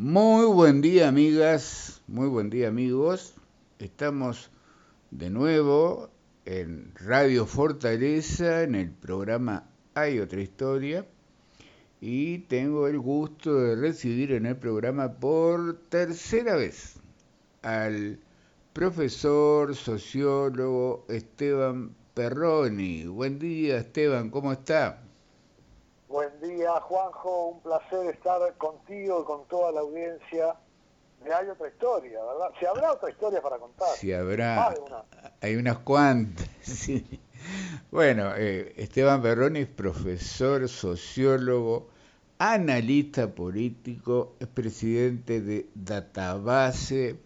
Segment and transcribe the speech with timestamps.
[0.00, 3.34] Muy buen día amigas, muy buen día amigos.
[3.80, 4.48] Estamos
[5.10, 6.08] de nuevo
[6.44, 11.04] en Radio Fortaleza, en el programa Hay otra historia.
[12.00, 17.00] Y tengo el gusto de recibir en el programa por tercera vez
[17.62, 18.20] al
[18.72, 23.04] profesor sociólogo Esteban Perroni.
[23.06, 25.07] Buen día Esteban, ¿cómo está?
[26.08, 27.48] Buen día, Juanjo.
[27.48, 30.54] Un placer estar contigo y con toda la audiencia
[31.22, 32.48] de Hay otra historia, ¿verdad?
[32.58, 33.88] Si habrá otra historia para contar.
[33.96, 34.74] Si habrá.
[35.42, 37.20] Hay unas cuantas, sí.
[37.90, 41.88] Bueno, eh, Esteban Perroni es profesor, sociólogo,
[42.38, 47.16] analista político, es presidente de Database.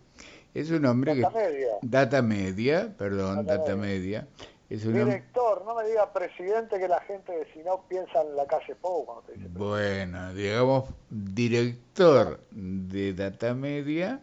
[0.54, 1.38] Es un hombre Data que.
[1.38, 1.68] Media.
[1.82, 4.22] Data Media, perdón, Data Data, Media.
[4.22, 4.28] Media.
[4.74, 4.86] Es.
[4.86, 8.74] Director, no me diga presidente que la gente de si no piensa en la calle
[8.74, 9.48] Pou cuando te dice.
[9.48, 14.20] Bueno, digamos, director de Data Media,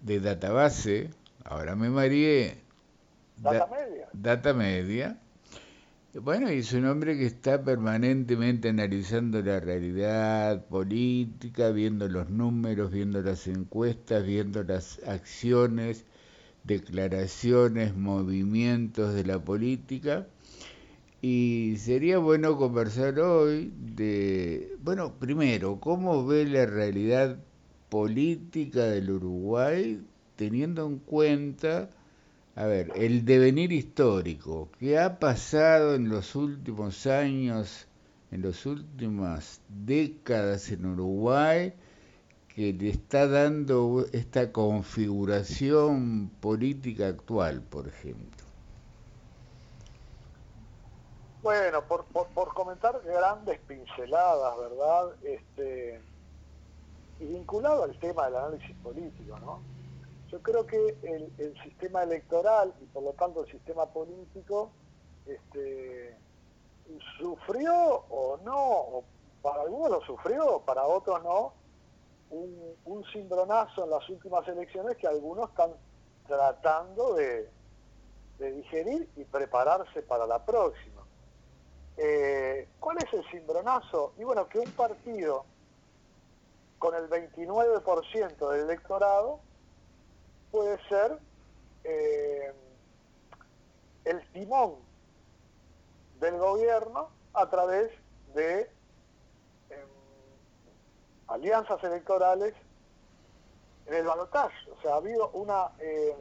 [0.00, 1.10] de Database,
[1.44, 2.58] ahora me mareé.
[3.36, 4.08] Data Da- Media.
[4.12, 5.18] Data Media.
[6.14, 12.90] Bueno, y es un hombre que está permanentemente analizando la realidad política, viendo los números,
[12.90, 16.04] viendo las encuestas, viendo las acciones,
[16.64, 20.26] declaraciones, movimientos de la política.
[21.20, 27.38] Y sería bueno conversar hoy de, bueno, primero, cómo ve la realidad
[27.88, 30.00] política del Uruguay
[30.36, 31.90] teniendo en cuenta,
[32.56, 37.86] a ver, el devenir histórico, qué ha pasado en los últimos años,
[38.32, 41.74] en las últimas décadas en Uruguay,
[42.54, 48.44] que le está dando esta configuración política actual, por ejemplo.
[51.42, 55.10] Bueno, por, por, comentar grandes pinceladas, ¿verdad?
[55.24, 56.00] Este,
[57.18, 59.60] y vinculado al tema del análisis político, ¿no?
[60.30, 64.70] Yo creo que el, el sistema electoral y por lo tanto el sistema político
[65.26, 66.16] este,
[67.18, 69.04] sufrió o no, o
[69.42, 71.52] para algunos lo sufrió, para otros no,
[72.32, 75.72] un, un cimbronazo en las últimas elecciones que algunos están
[76.26, 77.48] tratando de,
[78.38, 81.02] digerir y prepararse para la próxima.
[81.96, 84.14] Eh, ¿Cuál es el cimbronazo?
[84.18, 85.44] Y bueno, que un partido
[86.80, 89.38] con el 29% del electorado
[90.50, 91.18] puede ser
[91.84, 92.52] eh,
[94.04, 94.74] el timón
[96.18, 97.92] del gobierno a través
[98.34, 98.68] de
[101.32, 102.54] alianzas electorales
[103.86, 104.70] en el balotaje.
[104.70, 106.16] O sea, ha habido una, eh,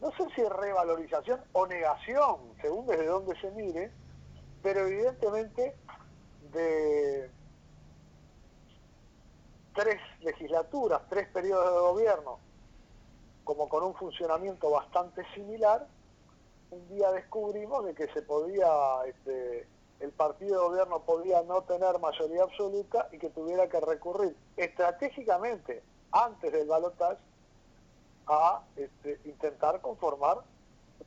[0.00, 3.92] no sé si revalorización o negación, según desde donde se mire,
[4.62, 5.76] pero evidentemente
[6.52, 7.30] de
[9.74, 12.38] tres legislaturas, tres periodos de gobierno,
[13.44, 15.86] como con un funcionamiento bastante similar,
[16.70, 18.68] un día descubrimos de que se podía,
[19.06, 19.66] este,
[20.00, 25.82] el partido de gobierno podía no tener mayoría absoluta y que tuviera que recurrir estratégicamente
[26.10, 27.20] antes del balotaje
[28.26, 30.38] a este, intentar conformar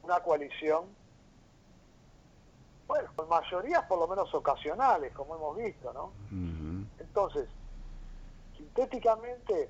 [0.03, 0.85] una coalición
[2.87, 6.11] bueno, con mayorías por lo menos ocasionales, como hemos visto, ¿no?
[6.99, 7.47] Entonces,
[8.57, 9.69] sintéticamente,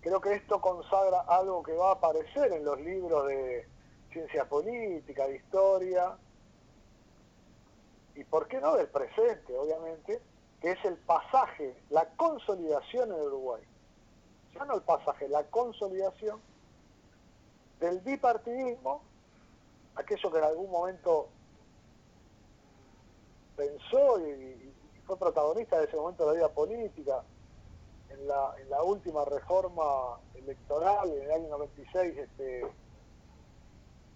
[0.00, 3.68] creo que esto consagra algo que va a aparecer en los libros de
[4.10, 6.16] ciencia política, de historia,
[8.14, 10.20] y por qué no del presente, obviamente,
[10.60, 13.62] que es el pasaje, la consolidación en Uruguay.
[14.54, 16.40] Ya no el pasaje, la consolidación
[17.80, 19.02] del bipartidismo,
[19.96, 21.28] aquello que en algún momento
[23.56, 24.72] pensó y,
[25.04, 27.24] fue protagonista de ese momento de la vida política,
[28.08, 32.62] en la, en la última reforma electoral en el año 96, este,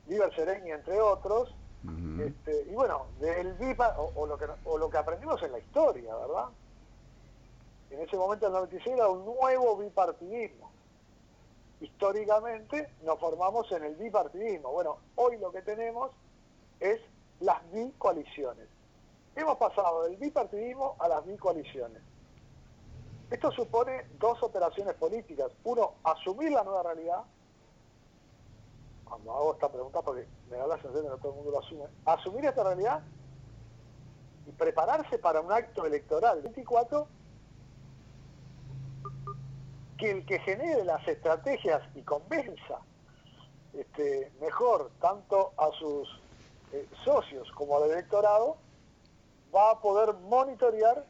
[0.06, 1.52] Liber Sereni, entre otros,
[2.20, 6.14] Este, y bueno, del bipa, o, lo que, o lo que aprendimos en la historia,
[6.14, 6.46] ¿verdad?
[7.90, 10.70] En ese momento, en el 96, era un nuevo bipartidismo.
[11.80, 14.72] Históricamente nos formamos en el bipartidismo.
[14.72, 16.10] Bueno, hoy lo que tenemos
[16.80, 17.00] es
[17.40, 18.66] las bicoaliciones.
[19.36, 22.02] Hemos pasado del bipartidismo a las bicoaliciones.
[23.30, 25.50] Esto supone dos operaciones políticas.
[25.64, 27.22] Uno, asumir la nueva realidad.
[29.08, 31.58] Cuando hago esta pregunta, porque me da la sensación de que todo el mundo lo
[31.60, 31.84] asume.
[32.04, 33.02] Asumir esta realidad
[34.46, 37.08] y prepararse para un acto electoral 24
[39.98, 42.80] que el que genere las estrategias y convenza
[43.72, 46.08] este, mejor tanto a sus
[46.72, 48.56] eh, socios como al electorado
[49.54, 51.04] va a poder monitorear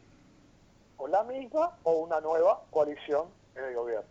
[0.99, 4.09] o la misma o una nueva coalición en el gobierno.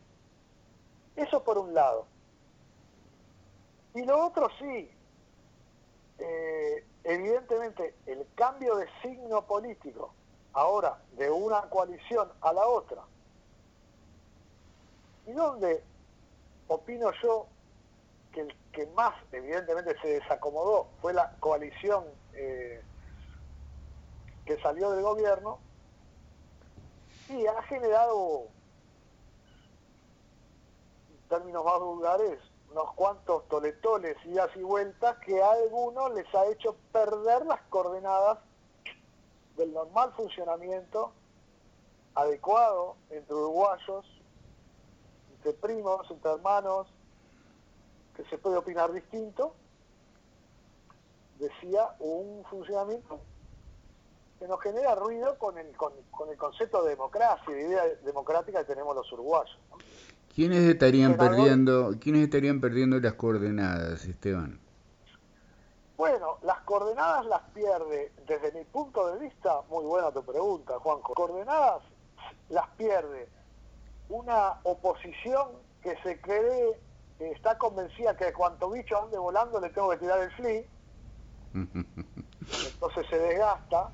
[1.15, 2.05] Eso por un lado.
[3.95, 4.91] Y lo otro sí,
[6.19, 10.13] eh, evidentemente el cambio de signo político
[10.51, 13.03] ahora de una coalición a la otra,
[15.25, 15.81] y donde
[16.67, 17.47] opino yo
[18.33, 22.03] que el que más evidentemente se desacomodó fue la coalición
[22.33, 22.83] eh,
[24.45, 25.57] que salió del gobierno
[27.29, 28.47] y ha generado
[31.09, 32.39] en términos más vulgares
[32.75, 38.39] unos cuantos toletoles, idas y vueltas que a algunos les ha hecho perder las coordenadas
[39.55, 41.13] del normal funcionamiento
[42.15, 44.05] adecuado entre uruguayos,
[45.37, 46.87] entre primos, entre hermanos,
[48.13, 49.53] que se puede opinar distinto,
[51.39, 53.21] decía un funcionamiento
[54.37, 55.93] que nos genera ruido con el, con,
[56.29, 59.57] el concepto de democracia, de idea democrática que tenemos los uruguayos.
[60.35, 64.59] ¿Quiénes estarían perdiendo, ¿quiénes estarían perdiendo las coordenadas, Esteban?
[65.95, 71.13] Bueno, las coordenadas las pierde, desde mi punto de vista, muy buena tu pregunta, Juanjo.
[71.13, 71.83] Coordenadas
[72.49, 73.29] las pierde
[74.09, 75.51] una oposición
[75.81, 76.77] que se cree,
[77.17, 80.65] que está convencida que cuanto bicho ande volando le tengo que tirar el fli,
[82.73, 83.89] entonces se desgasta,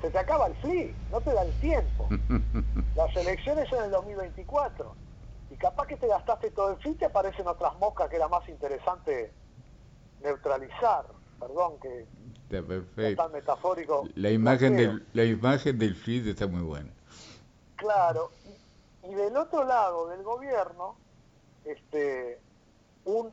[0.00, 2.08] se te acaba el fli, no te da el tiempo.
[2.96, 5.05] Las elecciones son en el 2024
[5.50, 8.48] y capaz que te gastaste todo el fin, te aparecen otras moscas que era más
[8.48, 9.32] interesante
[10.22, 11.06] neutralizar.
[11.38, 12.06] Perdón que
[12.50, 14.08] está tan metafórico.
[14.14, 16.90] La imagen, del, la imagen del FIT está muy buena.
[17.76, 18.30] Claro,
[19.04, 20.96] y, del otro lado del gobierno,
[21.64, 22.40] este,
[23.04, 23.32] un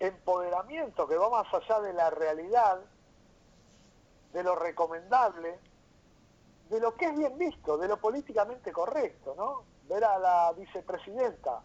[0.00, 2.80] empoderamiento que va más allá de la realidad,
[4.32, 5.58] de lo recomendable,
[6.70, 9.75] de lo que es bien visto, de lo políticamente correcto, ¿no?
[9.88, 11.62] Ver a la vicepresidenta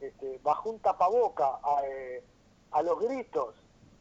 [0.00, 2.24] este, bajo un tapaboca a, eh,
[2.82, 3.54] los gritos,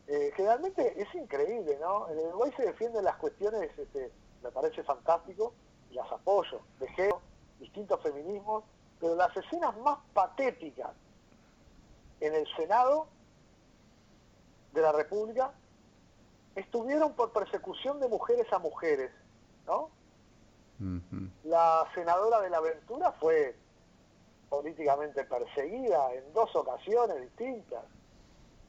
[0.07, 2.09] eh, generalmente es increíble, ¿no?
[2.09, 4.11] En el Uruguay se defienden las cuestiones, este,
[4.41, 5.53] me parece fantástico,
[5.91, 7.13] las apoyo, de
[7.59, 8.63] distintos feminismos,
[8.99, 10.91] pero las escenas más patéticas
[12.19, 13.07] en el Senado
[14.73, 15.53] de la República
[16.55, 19.11] estuvieron por persecución de mujeres a mujeres,
[19.65, 19.89] ¿no?
[21.43, 23.55] La senadora de la Aventura fue
[24.49, 27.83] políticamente perseguida en dos ocasiones distintas.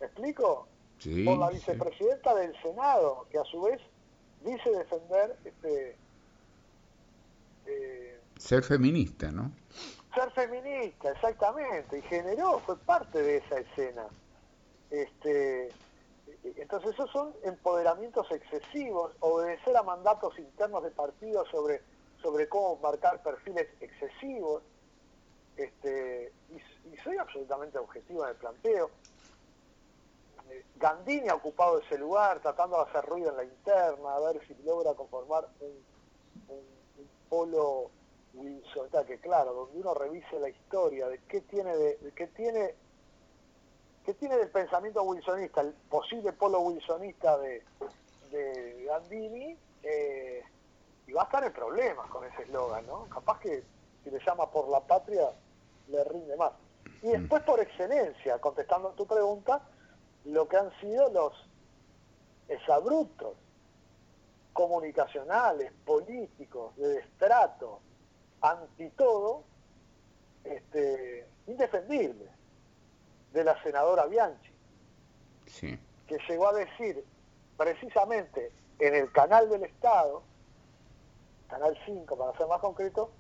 [0.01, 0.69] ¿Me explico?
[1.25, 3.81] por la vicepresidenta del Senado, que a su vez
[4.45, 5.97] dice defender este
[7.67, 9.51] eh, ser feminista, ¿no?
[10.15, 14.07] Ser feminista, exactamente, y generó, fue parte de esa escena.
[14.91, 15.71] Este,
[16.57, 21.81] entonces esos son empoderamientos excesivos, obedecer a mandatos internos de partidos sobre
[22.23, 24.63] sobre cómo marcar perfiles excesivos,
[25.57, 28.91] este, y, soy absolutamente objetivo en el planteo.
[30.77, 34.55] Gandini ha ocupado ese lugar tratando de hacer ruido en la interna, a ver si
[34.63, 35.93] logra conformar un,
[37.29, 37.91] polo
[38.35, 42.75] wilsonista, que claro, donde uno revise la historia de qué tiene de, qué tiene
[44.05, 47.63] qué tiene del pensamiento wilsonista, el posible polo wilsonista de,
[48.31, 50.43] de Gandini, eh,
[51.13, 53.05] y va a estar en problemas con ese eslogan, ¿no?
[53.11, 53.63] Capaz que
[54.03, 55.31] si le llama por la patria
[55.89, 56.53] le rinde más.
[57.03, 57.11] Y mm.
[57.13, 59.61] después por excelencia, contestando a tu pregunta,
[60.25, 61.35] lo que han sido los
[62.49, 63.37] exabruptos
[64.55, 67.81] comunicacionales, políticos, de destrato,
[68.41, 69.45] anti todo,
[70.45, 72.27] este, indefendible,
[73.35, 74.51] de la senadora Bianchi,
[75.61, 77.05] que llegó a decir
[77.59, 80.23] precisamente en el canal del Estado,
[81.53, 83.11] Canal 5 para ser más concreto,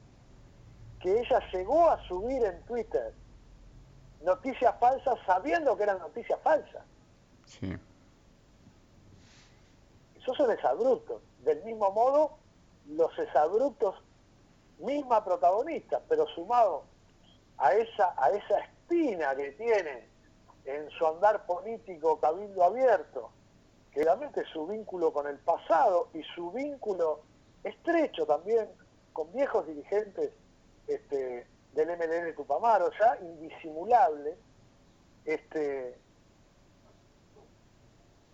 [1.00, 3.12] que ella llegó a subir en Twitter
[4.22, 6.82] noticias falsas sabiendo que eran noticias falsas.
[7.44, 7.76] Sí.
[10.16, 11.20] Esos son exabruptos.
[11.40, 12.38] Del mismo modo,
[12.86, 13.96] los exabruptos,
[14.78, 16.84] misma protagonista, pero sumado
[17.58, 20.08] a esa, a esa espina que tiene
[20.64, 23.30] en su andar político cabildo abierto,
[23.92, 27.30] que realmente su vínculo con el pasado y su vínculo
[27.64, 28.69] estrecho también
[29.12, 30.33] con viejos dirigentes
[30.87, 34.37] este, del MLN Tupamaro, ya indisimulable,
[35.25, 35.99] este,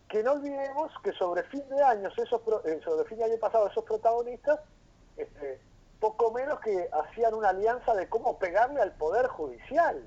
[0.09, 3.69] que no olvidemos que sobre fin de año, esos, eh, sobre fin de año pasado,
[3.69, 4.61] esos protagonistas,
[5.17, 5.61] este,
[6.01, 10.03] poco menos que hacían una alianza de cómo pegarle al Poder Judicial,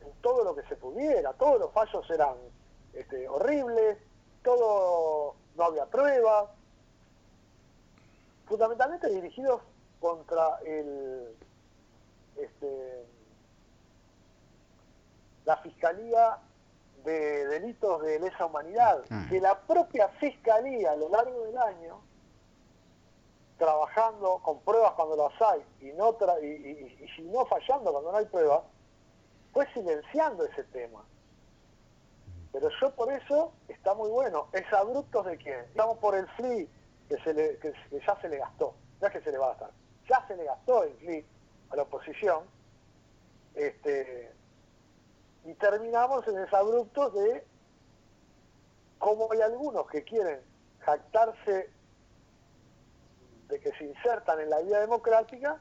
[0.00, 2.34] en todo lo que se pudiera, todos los fallos eran
[2.92, 3.98] este, horribles,
[4.42, 6.48] todo no había pruebas,
[8.46, 9.62] fundamentalmente dirigidos
[10.00, 11.36] contra el
[12.36, 13.04] este,
[15.44, 16.38] la Fiscalía
[17.04, 19.26] de Delitos de Lesa Humanidad, Ah.
[19.28, 22.00] que la propia Fiscalía a lo largo del año,
[23.58, 28.10] trabajando con pruebas cuando las hay y, no tra- y, y- y no fallando cuando
[28.12, 28.62] no hay pruebas,
[29.52, 31.04] fue silenciando ese tema.
[32.52, 34.48] Pero yo por eso está muy bueno.
[34.52, 35.60] ¿Es abruptos de quién?
[35.60, 36.68] Estamos por el FLI
[37.16, 37.74] que,
[38.06, 38.74] ya se le gastó.
[39.00, 39.70] No es que se le va a gastar.
[40.08, 41.24] Ya se le gastó el FLI
[41.70, 42.44] a la oposición.
[43.54, 44.32] Este,
[45.44, 47.44] y terminamos en abruptos de
[48.98, 50.40] cómo hay algunos que quieren
[50.80, 51.70] jactarse
[53.48, 55.60] de que se insertan en la vida democrática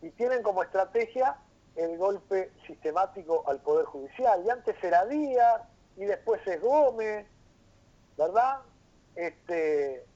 [0.00, 1.36] y tienen como estrategia
[1.76, 4.42] el golpe sistemático al Poder Judicial.
[4.44, 5.62] Y antes era Díaz
[5.96, 7.26] y después es Gómez,
[8.16, 8.60] ¿verdad?
[9.16, 10.06] Este,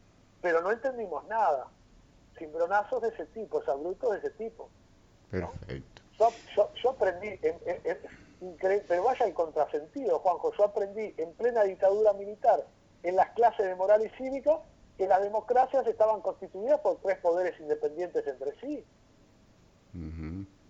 [0.45, 1.73] pero no entendimos nada.
[2.39, 4.71] Cimbronazos de ese tipo, abruptos de ese tipo.
[5.31, 6.03] Perfecto.
[6.19, 11.33] Yo, yo, yo aprendí, en- en- en- pero vaya el contrasentido, Juanjo, yo aprendí en
[11.35, 12.69] plena dictadura militar,
[13.03, 14.61] en las clases de moral y cívica,
[14.99, 18.87] que las democracias estaban constituidas por tres poderes independientes entre sí.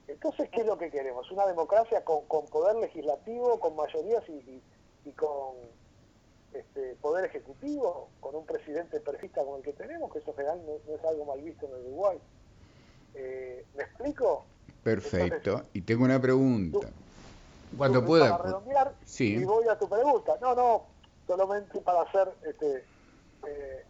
[0.06, 1.28] Entonces, ¿qué es lo que queremos?
[1.32, 4.64] Una democracia con, con poder legislativo, con mayorías y, y-
[5.02, 5.56] y con
[6.54, 10.62] este, poder ejecutivo, con un presidente perfecta como el que tenemos, que eso en general
[10.64, 12.18] no, no es algo mal visto en el Uruguay.
[13.14, 14.44] Eh, ¿Me explico?
[14.82, 15.62] Perfecto.
[15.72, 16.88] Y tengo una pregunta.
[17.76, 18.30] Cuando Tú, pueda.
[18.36, 19.36] Para redondear, Sí.
[19.36, 20.36] y voy a tu pregunta.
[20.40, 20.86] No, no,
[21.26, 22.84] solamente para ser este,
[23.46, 23.84] eh,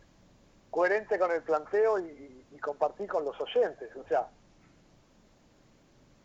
[0.70, 3.94] coherente con el planteo y, y compartir con los oyentes.
[3.96, 4.28] O sea,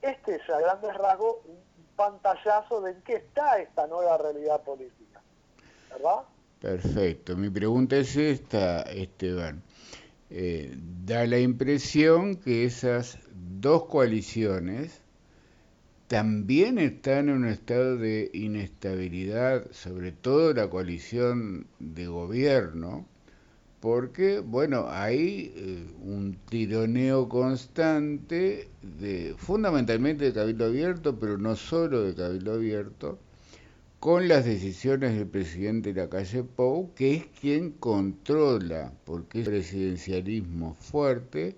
[0.01, 1.59] este es a grandes rasgos un
[1.95, 5.21] pantallazo de en qué está esta nueva realidad política.
[6.59, 7.37] Perfecto.
[7.37, 9.63] Mi pregunta es esta, Esteban.
[10.29, 13.17] Eh, da la impresión que esas
[13.59, 15.01] dos coaliciones
[16.07, 23.07] también están en un estado de inestabilidad, sobre todo la coalición de gobierno,
[23.79, 32.03] porque, bueno, hay eh, un tironeo constante, de, fundamentalmente de Cabildo Abierto, pero no solo
[32.03, 33.19] de Cabildo Abierto,
[33.99, 39.45] con las decisiones del presidente de la calle Pou, que es quien controla, porque es
[39.45, 41.57] presidencialismo fuerte,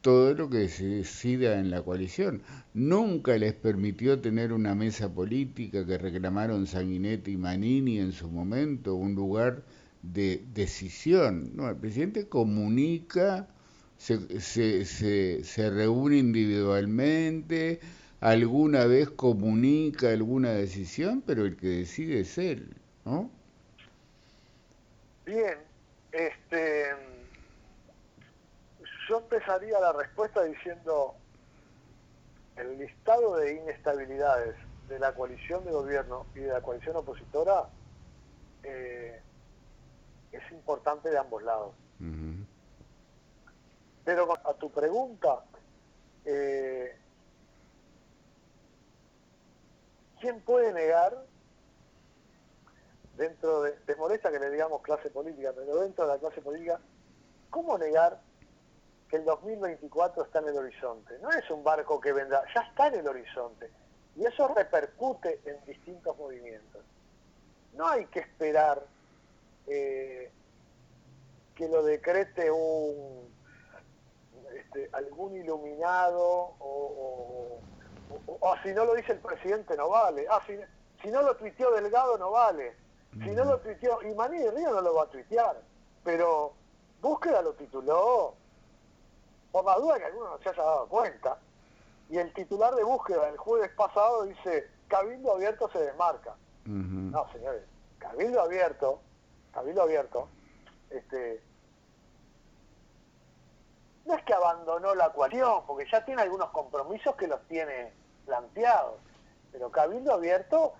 [0.00, 2.42] todo lo que se decida en la coalición.
[2.74, 8.94] Nunca les permitió tener una mesa política que reclamaron Sanguinetti y Manini en su momento,
[8.94, 9.64] un lugar
[10.02, 11.56] de decisión.
[11.56, 13.48] No, el presidente comunica,
[13.96, 17.80] se, se, se, se reúne individualmente,
[18.24, 23.30] alguna vez comunica alguna decisión, pero el que decide es él, ¿no?
[25.26, 25.58] Bien,
[26.10, 26.86] este,
[29.10, 31.14] yo empezaría la respuesta diciendo
[32.56, 34.56] el listado de inestabilidades
[34.88, 37.68] de la coalición de gobierno y de la coalición opositora
[38.62, 39.20] eh,
[40.32, 41.74] es importante de ambos lados.
[44.02, 45.44] Pero a tu pregunta,
[46.24, 46.96] eh,
[50.24, 51.14] ¿quién puede negar,
[53.14, 56.80] dentro de, te molesta que le digamos clase política, pero dentro de la clase política,
[57.50, 58.18] ¿cómo negar
[59.10, 61.18] que el 2024 está en el horizonte?
[61.18, 63.70] No es un barco que vendrá, ya está en el horizonte.
[64.16, 66.82] Y eso repercute en distintos movimientos.
[67.74, 68.82] No hay que esperar
[69.66, 70.32] eh,
[71.54, 73.30] que lo decrete un
[74.54, 76.22] este, algún iluminado
[76.60, 77.60] o-
[78.26, 80.26] o- o si no lo dice el presidente no vale.
[80.30, 80.58] Ah, si,
[81.02, 82.76] si no lo tuiteó Delgado no vale.
[83.12, 85.56] Si no lo tuiteó, y Maní de Río no lo va a tuitear,
[86.02, 86.52] pero
[87.00, 88.34] Búsqueda lo tituló,
[89.52, 91.38] por la duda que alguno no se haya dado cuenta,
[92.10, 96.34] y el titular de Búsqueda el jueves pasado dice, Cabildo Abierto se desmarca.
[97.12, 97.62] No, señores,
[98.00, 99.00] Cabildo Abierto,
[99.52, 100.28] Cabildo Abierto,
[100.90, 101.40] este,
[104.06, 107.92] no es que abandonó la coalición, porque ya tiene algunos compromisos que los tiene
[108.24, 109.00] planteados,
[109.52, 110.74] pero Cabildo Abierto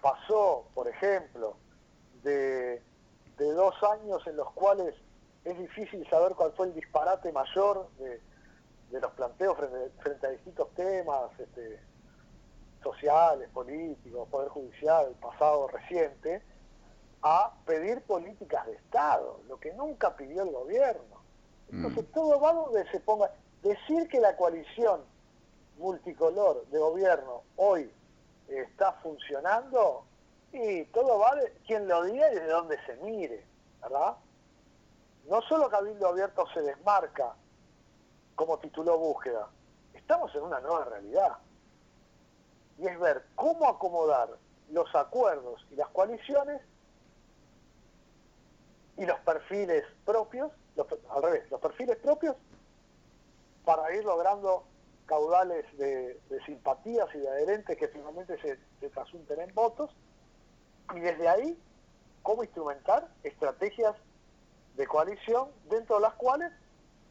[0.00, 1.56] pasó, por ejemplo,
[2.22, 2.82] de,
[3.36, 4.94] de dos años en los cuales
[5.44, 8.20] es difícil saber cuál fue el disparate mayor de,
[8.90, 11.80] de los planteos frente, frente a distintos temas, este,
[12.82, 16.42] sociales, políticos, poder judicial, pasado reciente,
[17.22, 21.22] a pedir políticas de Estado, lo que nunca pidió el gobierno.
[21.72, 23.30] Entonces todo va donde se ponga.
[23.62, 25.00] Decir que la coalición
[25.78, 27.90] multicolor de gobierno hoy
[28.48, 30.04] está funcionando,
[30.52, 33.44] y todo va de quien lo diga y de dónde se mire,
[33.82, 34.14] ¿verdad?
[35.28, 37.34] No solo Cabildo Abierto se desmarca
[38.36, 39.48] como tituló Búsqueda,
[39.92, 41.38] estamos en una nueva realidad.
[42.78, 44.28] Y es ver cómo acomodar
[44.70, 46.60] los acuerdos y las coaliciones
[48.96, 50.50] y los perfiles propios,
[51.10, 52.36] al revés, los perfiles propios
[53.64, 54.64] para ir logrando
[55.06, 59.90] caudales de, simpatías y de adherentes que finalmente se, se trasunten en votos
[60.94, 61.58] y desde ahí
[62.22, 63.94] cómo instrumentar estrategias
[64.76, 66.52] de coalición dentro de las cuales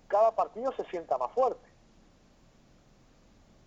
[0.07, 1.73] cada partido se sienta más fuerte.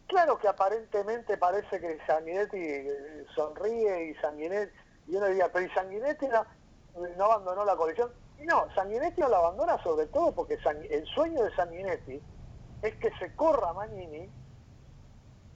[0.08, 4.72] Claro que aparentemente parece que Sanguinetti eh, sonríe y Sanguinetti,
[5.08, 8.12] y uno diría, pero Sanguinetti no, abandonó la coalición.
[8.38, 10.58] Y no, Sanguinetti no la abandona sobre todo porque
[10.90, 12.22] el sueño de Sanguinetti
[12.82, 14.28] es que se corra Magnini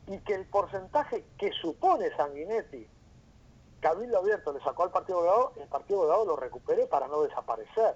[0.07, 2.87] y que el porcentaje que supone Sanguinetti,
[3.81, 7.95] Cabildo Abierto le sacó al Partido Colorado, el Partido Colorado lo recupere para no desaparecer.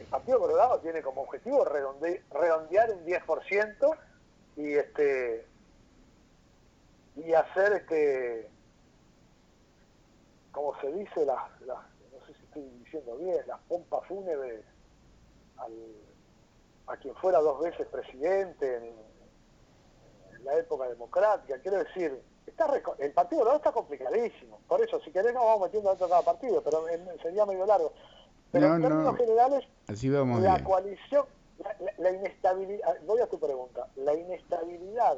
[0.00, 3.98] El Partido Colorado tiene como objetivo redondear un 10%
[4.56, 5.46] y este
[7.16, 8.50] y hacer este
[10.50, 14.64] como se dice las, no sé si estoy diciendo bien las pompas fúnebres
[16.86, 19.14] a quien fuera dos veces presidente en,
[20.44, 21.58] la época democrática.
[21.60, 22.66] Quiero decir está
[22.98, 24.60] el partido Colorado está complicadísimo.
[24.68, 26.84] Por eso si querés nos vamos metiendo dentro de cada partido pero
[27.22, 27.92] sería medio largo.
[28.52, 29.64] Pero en términos generales
[30.40, 31.24] la coalición
[31.98, 35.16] la, inestabilidad, voy a tu pregunta, la inestabilidad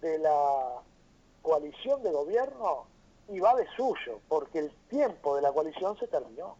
[0.00, 0.82] de la
[1.42, 2.86] coalición de gobierno
[3.28, 6.56] iba de suyo, porque el tiempo de la coalición se terminó.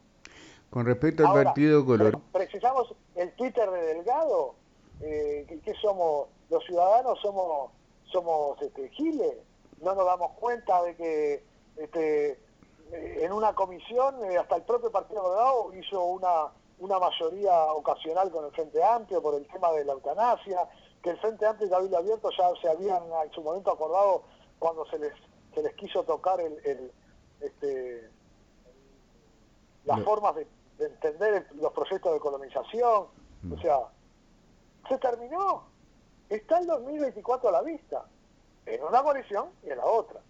[0.75, 2.21] Con respecto al Partido Colorado.
[2.33, 4.57] Precisamos el Twitter de Delgado,
[5.03, 7.71] eh, que, somos, los ciudadanos somos,
[8.07, 9.37] somos este, giles,
[9.81, 11.45] no nos damos cuenta de que
[11.77, 12.33] este,
[12.91, 16.49] eh, en una comisión, eh, hasta el propio Partido Colorado hizo una
[16.81, 20.69] una mayoría ocasional con el Frente Amplio por el tema de la eutanasia,
[21.05, 24.25] que el Frente Amplio y Cabildo Abierto ya se habían en su momento acordado
[24.59, 25.13] cuando se les
[25.55, 26.91] se les quiso tocar el,
[27.41, 28.11] este,
[29.85, 30.49] las formas de,
[30.87, 33.07] entender los proyectos de colonización,
[33.43, 33.53] mm.
[33.53, 33.79] o sea,
[34.89, 35.65] se terminó,
[36.29, 38.05] está el 2024 a la vista,
[38.67, 40.21] en una coalición y en la otra.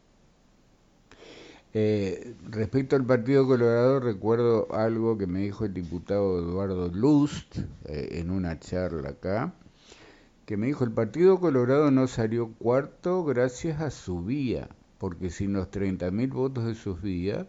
[1.77, 8.21] Eh, respecto al Partido Colorado, recuerdo algo que me dijo el diputado Eduardo Lust eh,
[8.21, 9.53] en una charla acá,
[10.47, 15.53] que me dijo, el Partido Colorado no salió cuarto gracias a su vía, porque sin
[15.53, 17.47] los 30.000 votos de sus vías,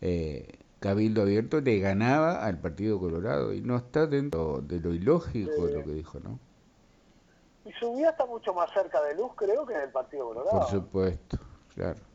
[0.00, 5.66] eh, Cabildo Abierto le ganaba al Partido Colorado, y no está dentro de lo ilógico
[5.66, 6.38] de lo que dijo, ¿no?
[7.64, 10.58] Y su vía está mucho más cerca de Luz, creo, que del Partido Colorado.
[10.58, 11.38] Por supuesto.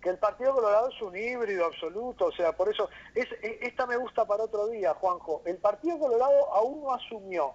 [0.01, 3.87] Que el Partido Colorado es un híbrido absoluto, o sea, por eso, es, e, esta
[3.87, 5.41] me gusta para otro día, Juanjo.
[5.45, 7.53] El Partido Colorado aún no asumió,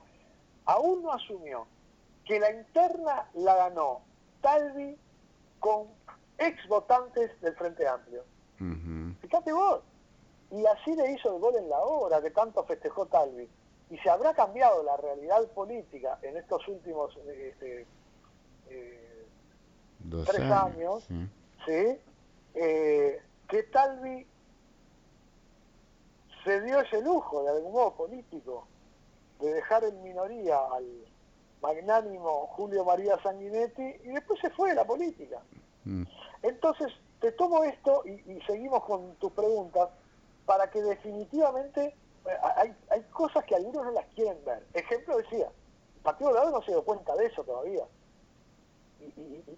[0.65, 1.67] aún no asumió
[2.25, 4.01] que la interna la ganó
[4.41, 4.97] Talvi
[5.61, 5.89] con
[6.39, 8.25] ex votantes del Frente Amplio.
[9.21, 9.83] Fíjate vos.
[10.53, 13.49] Y así le hizo el gol en la hora que tanto festejó Talvi.
[13.91, 17.87] Y se habrá cambiado la realidad política en estos últimos este,
[18.69, 19.27] eh,
[20.27, 21.07] tres años
[21.67, 21.99] ¿sí?
[22.55, 24.27] Eh, que Talvi
[26.45, 28.67] se dio ese lujo, de algún modo político,
[29.41, 30.87] de dejar en minoría al
[31.61, 35.41] magnánimo Julio María Sanguinetti y después se fue de la política.
[35.85, 36.05] Mm.
[36.43, 39.91] Entonces, te tomo esto y, seguimos con tus preguntas
[40.47, 41.95] para que definitivamente
[42.27, 44.65] eh, hay, hay cosas que algunos no las quieren ver.
[44.75, 45.47] Ejemplo decía,
[45.97, 47.85] el Partido Lado no se dio cuenta de eso todavía.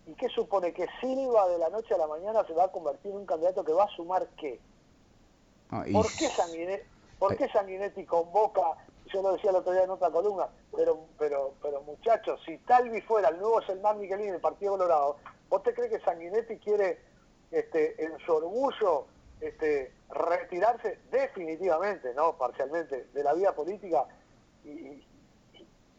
[0.06, 0.72] ¿Y, qué supone?
[0.72, 3.64] ¿Que Silva de la noche a la mañana se va a convertir en un candidato
[3.64, 4.60] que va a sumar qué?
[5.70, 6.86] Ah, ¿Por, qué Sanguinetti,
[7.18, 8.62] ¿Por qué Sanguinetti convoca,
[9.12, 13.00] yo lo decía el otro día en otra columna, pero pero pero muchachos, si Talvi
[13.02, 15.16] fuera el nuevo Selman Miguelín del Partido Colorado,
[15.48, 17.00] ¿vos te crees que Sanguinetti quiere
[17.50, 19.06] este, en su orgullo
[19.40, 24.06] este, retirarse definitivamente, no parcialmente, de la vida política
[24.64, 25.04] y,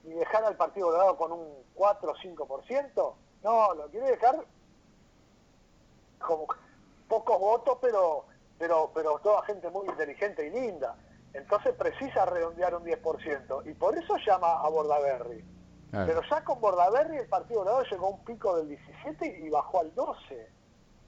[0.03, 3.13] y dejar al Partido Colorado con un 4 o 5%?
[3.43, 4.43] No, lo quiere dejar
[6.19, 6.47] como
[7.07, 8.25] pocos votos, pero,
[8.57, 10.95] pero, pero toda gente muy inteligente y linda.
[11.33, 13.69] Entonces precisa redondear un 10%.
[13.69, 15.43] Y por eso llama a Bordaberry.
[15.91, 19.79] Pero ya con Bordaberry el Partido Colorado llegó a un pico del 17 y bajó
[19.79, 20.49] al 12.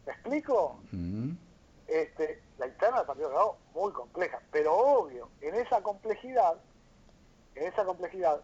[0.06, 0.80] ¿Me explico?
[0.92, 1.32] Mm.
[1.88, 4.42] Este, la interna del Partido muy compleja.
[4.52, 6.58] Pero obvio, en esa complejidad,
[7.56, 8.42] en esa complejidad,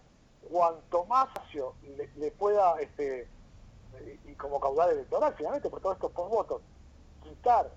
[0.49, 1.29] cuanto más
[1.97, 3.27] le, le pueda este,
[4.25, 6.61] y como caudal electoral finalmente por todos estos por votos
[7.23, 7.71] quitar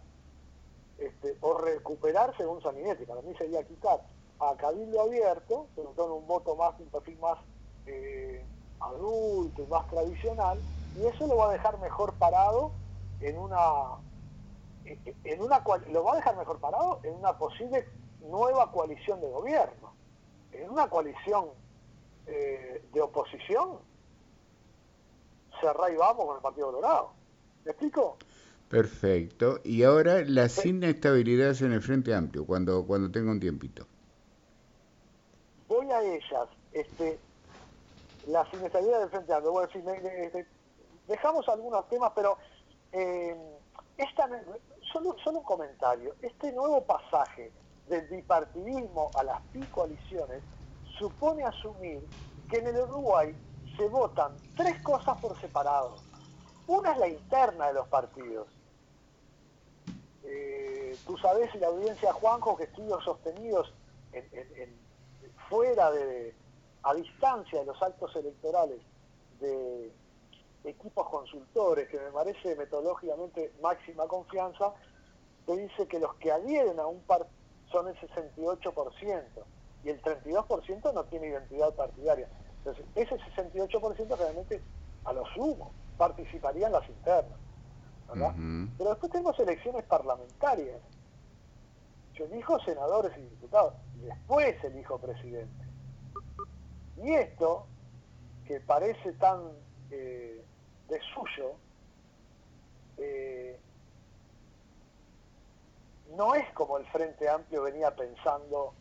[0.98, 4.02] este, o recuperar según Sanguinetti para mí sería quitar
[4.40, 7.38] a Cabildo Abierto sobre todo un voto más un perfil más
[7.87, 8.44] eh,
[8.81, 10.59] adulto y más tradicional,
[10.96, 12.72] y eso lo va a dejar mejor parado
[13.20, 13.96] en una
[15.25, 17.88] en una lo va a dejar mejor parado en una posible
[18.20, 19.94] nueva coalición de gobierno,
[20.53, 21.46] en una coalición
[22.27, 23.79] eh, de oposición,
[25.61, 27.11] cerrá y vamos con el Partido Dorado.
[27.64, 28.16] ¿Me explico?
[28.68, 29.61] Perfecto.
[29.64, 33.87] Y ahora las inestabilidades en el Frente Amplio, cuando, cuando tenga un tiempito.
[35.68, 36.49] Voy a ellas.
[36.72, 37.18] Este,
[38.27, 39.53] las inestabilidades del Frente Amplio.
[39.53, 39.68] Bueno,
[41.07, 42.37] dejamos algunos temas, pero
[42.92, 43.37] eh,
[43.99, 44.29] esta,
[45.23, 46.15] solo, un comentario.
[46.23, 47.53] Este nuevo pasaje
[47.89, 50.43] del bipartidismo a las bicoaliciones
[50.99, 52.03] supone asumir
[52.51, 53.35] que en el Uruguay
[53.77, 55.97] se votan tres cosas por separado.
[56.67, 58.49] Una es la interna de los partidos.
[60.25, 63.73] Eh, tú sabes, la audiencia Juanjo, que estudios sostenidos
[65.49, 66.35] fuera de,
[66.83, 68.81] a distancia de los actos electorales
[69.41, 69.93] de
[70.66, 74.72] equipos consultores, que me parece metodológicamente máxima confianza,
[75.46, 77.37] te dice que los que adhieren a un partido
[77.70, 79.24] son el 68%
[79.85, 82.29] y el 32% no tiene identidad partidaria.
[82.59, 84.62] Entonces, ese 68% realmente,
[85.05, 87.38] a lo sumo, participaría en las internas.
[88.79, 90.81] Pero después tenemos elecciones parlamentarias.
[92.14, 95.64] Yo elijo senadores y diputados, y después elijo presidente.
[97.02, 97.66] Y esto,
[98.46, 99.50] que parece tan
[99.90, 100.42] eh,
[100.88, 101.53] de suyo,
[102.99, 103.59] eh,
[106.16, 108.72] no es como el Frente Amplio venía pensando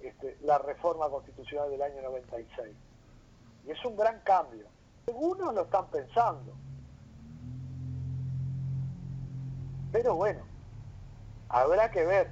[0.00, 2.74] este, la reforma constitucional del año 96.
[3.66, 4.66] Y es un gran cambio.
[5.06, 6.52] Algunos lo están pensando.
[9.92, 10.40] Pero bueno,
[11.48, 12.30] habrá que ver.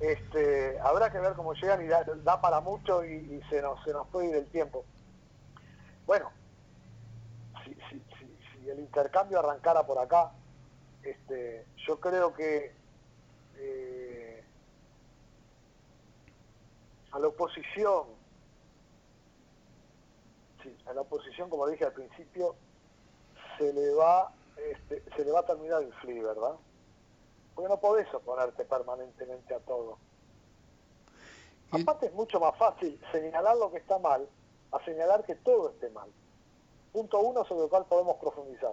[0.00, 4.06] Este, habrá que ver cómo llegan y da, para mucho y, se, nos, se nos
[4.08, 4.84] puede ir el tiempo.
[6.06, 6.30] Bueno,
[8.76, 10.32] el intercambio arrancara por acá,
[11.02, 12.74] este, yo creo que
[13.56, 14.44] eh,
[17.12, 18.08] a la oposición,
[20.62, 22.54] sí, a la oposición, como dije al principio,
[23.56, 26.56] se le va, este, se le va a terminar el fli, ¿verdad?
[27.54, 29.98] Porque no podés oponerte permanentemente a todo.
[31.70, 34.28] Aparte es mucho más fácil señalar lo que está mal
[34.70, 36.10] a señalar que todo esté mal.
[36.96, 38.72] Punto uno sobre el cual podemos profundizar.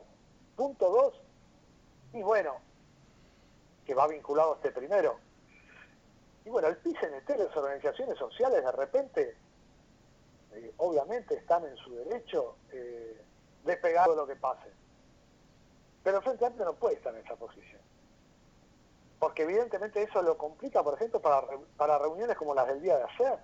[0.55, 1.13] Punto dos,
[2.13, 2.55] y bueno,
[3.86, 5.19] que va vinculado a este primero.
[6.45, 9.36] Y bueno, el PICNT, las organizaciones sociales, de repente,
[10.53, 13.21] eh, obviamente están en su derecho eh,
[13.65, 14.71] de pegar lo que pase.
[16.01, 17.81] Pero el Frente Amplio no puede estar en esa posición.
[19.19, 23.03] Porque evidentemente eso lo complica, por ejemplo, para, para reuniones como las del día de
[23.03, 23.39] ayer.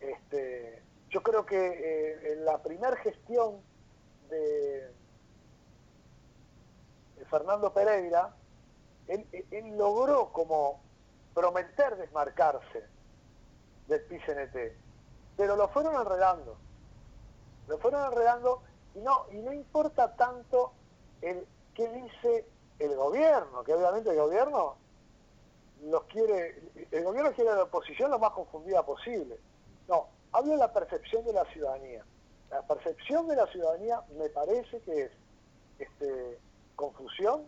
[0.00, 0.73] este,
[1.14, 3.60] yo creo que eh, en la primera gestión
[4.28, 4.92] de,
[7.30, 8.34] Fernando Pereira,
[9.06, 9.24] él,
[9.76, 10.80] logró como
[11.32, 12.84] prometer desmarcarse
[13.86, 14.76] del PCNT,
[15.36, 16.56] pero lo fueron enredando,
[17.68, 18.62] lo fueron enredando
[18.96, 20.72] y no, y no importa tanto
[21.22, 22.44] el qué dice
[22.80, 24.76] el gobierno, que obviamente el gobierno
[25.84, 29.38] los quiere, el gobierno quiere a la oposición lo más confundida posible.
[29.88, 32.04] No, hablo de la percepción de la ciudadanía.
[32.50, 35.10] La percepción de la ciudadanía me parece que es
[35.78, 36.38] este,
[36.74, 37.44] confusión,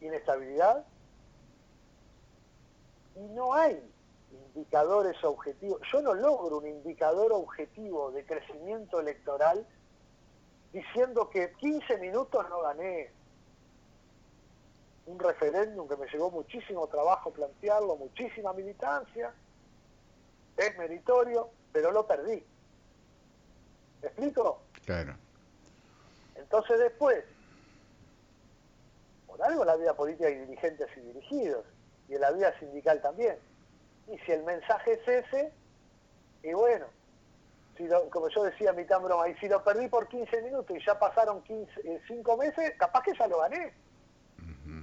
[0.00, 0.84] inestabilidad,
[3.16, 3.80] y no hay
[4.54, 5.80] indicadores objetivos.
[5.92, 9.64] Yo no logro un indicador objetivo de crecimiento electoral
[10.72, 13.12] diciendo que 15 minutos no gané
[15.06, 19.32] un referéndum que me llevó muchísimo trabajo plantearlo, muchísima militancia,
[20.56, 22.42] es meritorio, pero lo perdí.
[24.00, 24.62] ¿Me explico?
[24.86, 25.16] Claro.
[26.36, 27.24] Entonces después,
[29.26, 31.66] por algo la vida política hay dirigentes y dirigidos,
[32.08, 33.36] y en la vida sindical también.
[34.06, 35.52] Y si el mensaje es ese,
[36.44, 36.86] y bueno,
[37.76, 40.86] si como yo decía mi tan broma, y si lo perdí por 15 minutos y
[40.86, 43.74] ya pasaron 15, 5 eh, meses, capaz que ya lo gané.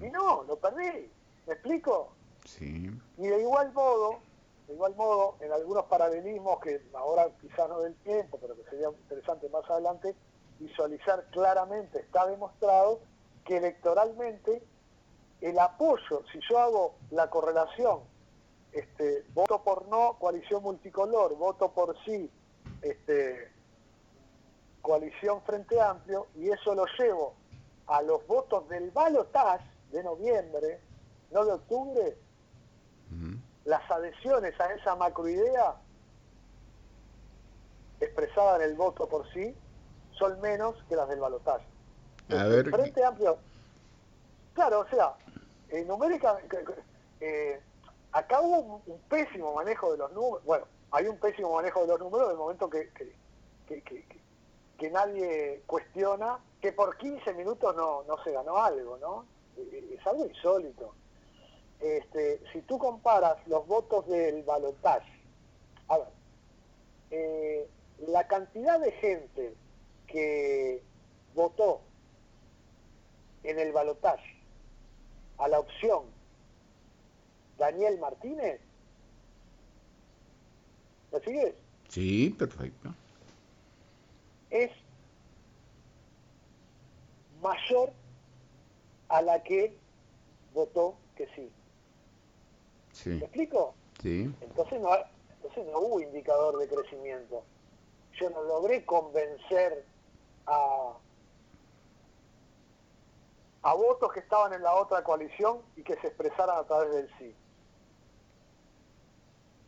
[0.01, 1.09] Y no, lo perdí.
[1.47, 2.11] ¿Me explico?
[2.43, 2.91] Sí.
[3.17, 4.19] Y de igual modo,
[4.71, 8.87] de igual modo, en algunos paralelismos que ahora quizás no del tiempo, pero que sería
[8.87, 10.15] interesante más adelante,
[10.59, 13.01] visualizar claramente, está demostrado
[13.43, 14.63] que electoralmente
[15.41, 17.99] el apoyo, si yo hago la correlación,
[18.71, 22.31] este, voto por no, coalición multicolor, voto por sí,
[22.81, 23.51] este,
[24.81, 27.33] coalición Frente Amplio, y eso lo llevo
[27.87, 30.79] a los votos del balotage de noviembre,
[31.31, 32.17] no de octubre,
[33.65, 35.75] las adhesiones a esa macroidea
[37.99, 39.55] expresadas en el voto por sí
[40.17, 41.65] son menos que las del balotaje.
[42.29, 42.69] A ver.
[42.69, 43.37] Frente Amplio.
[44.53, 45.13] Claro, o sea,
[45.69, 46.37] en numérica,
[47.19, 47.59] eh,
[48.11, 50.43] acá hubo un, pésimo manejo de los números.
[50.45, 54.05] Bueno, hay un pésimo manejo de los números del momento que, que, que,
[54.77, 59.25] que, nadie cuestiona que por 15 minutos no, no se ganó algo, ¿no?
[59.57, 60.93] Eh, eh, es algo insólito.
[61.81, 65.11] Este, si tú comparas los votos del balotaje,
[65.87, 66.07] a ver,
[67.09, 67.67] eh,
[68.07, 69.55] la cantidad de gente
[70.07, 70.83] que
[71.33, 71.81] votó
[73.43, 74.35] en el balotaje
[75.37, 76.05] a la opción
[77.57, 78.61] Daniel Martínez,
[81.11, 81.55] ¿me sigues?
[81.89, 82.93] Sí, perfecto.
[84.49, 84.71] Es
[87.41, 87.91] mayor
[89.09, 89.75] a la que
[90.53, 91.51] votó que sí.
[93.03, 93.09] Sí.
[93.09, 93.73] ¿Me explico?
[94.01, 94.33] Sí.
[94.41, 94.89] Entonces no,
[95.35, 97.43] entonces no hubo indicador de crecimiento.
[98.19, 99.85] Yo no logré convencer
[100.45, 100.93] a,
[103.63, 107.09] a votos que estaban en la otra coalición y que se expresaran a través del
[107.17, 107.35] sí.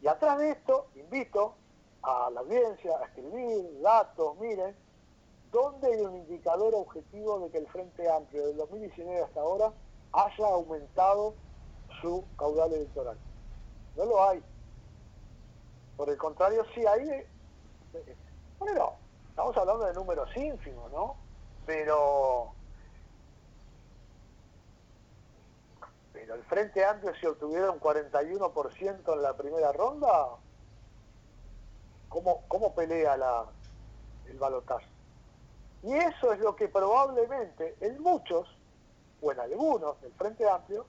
[0.01, 1.55] Y atrás de esto, invito
[2.01, 4.75] a la audiencia a escribir datos, miren,
[5.51, 9.71] ¿dónde hay un indicador objetivo de que el Frente Amplio del 2019 hasta ahora
[10.11, 11.35] haya aumentado
[12.03, 13.17] su caudal electoral?
[13.95, 14.43] No lo hay.
[15.95, 17.09] Por el contrario, sí hay...
[17.09, 18.17] Eh,
[18.59, 18.93] bueno,
[19.29, 21.15] estamos hablando de números ínfimos, ¿no?
[21.65, 22.53] Pero
[26.11, 30.29] pero el Frente Amplio si obtuviera un 41% en la primera ronda,
[32.09, 33.45] ¿cómo, cómo pelea la,
[34.27, 34.87] el balotaje?
[35.83, 38.47] Y eso es lo que probablemente en muchos,
[39.21, 40.85] o en algunos del Frente Amplio,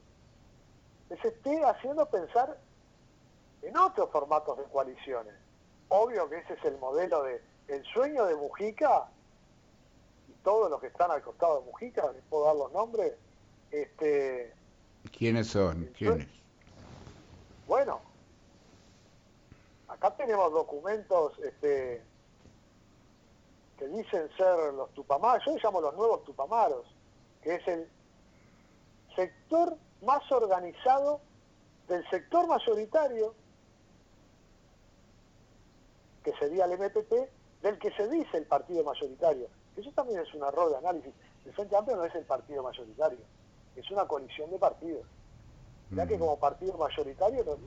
[1.15, 2.59] les esté haciendo pensar
[3.63, 5.35] en otros formatos de coaliciones.
[5.89, 9.09] Obvio que ese es el modelo de el sueño de Mujica,
[10.29, 13.15] y todos los que están al costado de Mujica, les puedo dar los nombres,
[13.71, 14.53] este,
[15.17, 15.87] ¿Quiénes son?
[15.97, 16.29] ¿Quiénes?
[17.67, 18.01] Bueno,
[19.89, 22.03] acá tenemos documentos este,
[23.79, 26.85] que dicen ser los tupamaros, yo les llamo los nuevos tupamaros,
[27.43, 27.89] que es el
[29.17, 31.21] sector más organizado
[31.89, 33.35] del sector mayoritario,
[36.23, 37.13] que sería el MPP,
[37.63, 39.49] del que se dice el partido mayoritario.
[39.77, 41.13] Eso también es un error de análisis.
[41.45, 43.19] El Frente Amplio no es el partido mayoritario
[43.77, 45.07] es una coalición de partidos.
[45.91, 47.59] Ya que como partido mayoritario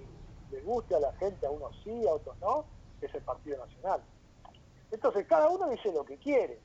[0.51, 2.65] le guste a la gente, a unos sí, a otros no,
[3.01, 4.01] es el Partido Nacional.
[4.91, 6.59] Entonces cada uno dice lo que quiere.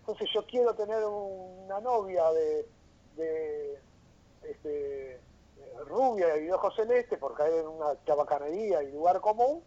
[0.00, 2.24] Entonces yo quiero tener una novia
[3.16, 3.80] de,
[4.42, 5.20] este,
[5.86, 9.62] rubia y de ojos celeste por caer en una chabacanería y lugar común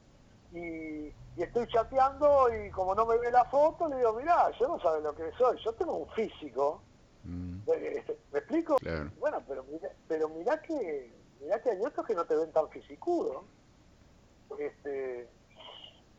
[0.53, 4.79] y, estoy chateando y como no me ve la foto le digo, mirá, yo no
[4.79, 6.81] sabe lo que soy, yo tengo un físico
[7.23, 7.59] Mm.
[7.67, 8.77] Este, ¿Me explico?
[9.19, 12.69] Bueno, pero mira, pero mira que mira que hay otros que no te ven tan
[12.69, 13.45] fisicudo.
[14.59, 15.27] Este,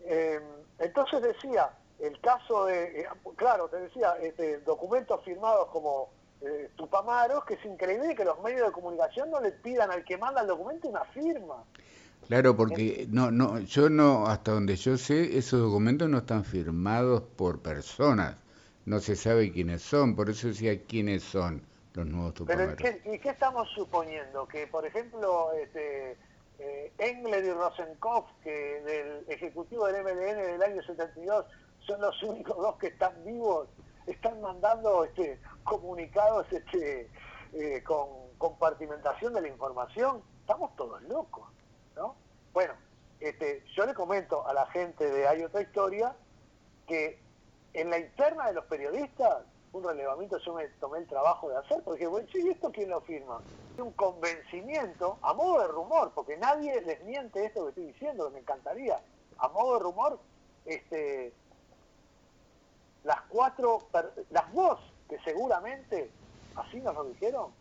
[0.05, 0.43] em,
[0.79, 6.11] entonces decía, el caso de, eh, claro, te decía, este, documentos firmados como
[6.45, 10.19] eh, Tupamaros, que es increíble que los medios de comunicación no le pidan al que
[10.19, 11.65] manda el documento una firma.
[12.27, 17.23] Claro, porque no, no, yo no, hasta donde yo sé, esos documentos no están firmados
[17.37, 18.37] por personas
[18.87, 21.63] no se sabe quiénes son, por eso decía quiénes son
[21.95, 22.77] los nuevos tupamaros.
[23.05, 24.47] ¿y qué estamos suponiendo?
[24.47, 26.17] Que, por ejemplo, este,
[26.59, 31.47] eh, Engler y Rosenkopf, que del Ejecutivo del MLN del año 72,
[31.87, 33.69] son los únicos dos que están vivos,
[34.07, 37.11] están mandando este, comunicados este,
[37.53, 40.23] eh, con compartimentación de la información.
[40.41, 41.49] Estamos todos locos,
[41.97, 42.17] ¿no?
[42.53, 42.75] Bueno,
[43.21, 46.15] este, yo le comento a la gente de Hay otra historia
[46.87, 47.19] que
[47.73, 51.83] en la interna de los periodistas, un relevamiento yo me tomé el trabajo de hacer,
[51.83, 53.41] porque bueno, ¿y esto quién lo firma?
[53.79, 58.39] Un convencimiento, a modo de rumor, porque nadie les miente esto que estoy diciendo, me
[58.39, 59.01] encantaría.
[59.39, 60.21] A modo de rumor,
[60.67, 61.33] este,
[63.05, 63.87] las cuatro,
[64.31, 66.11] las dos que seguramente,
[66.57, 67.53] así nos lo dijeron,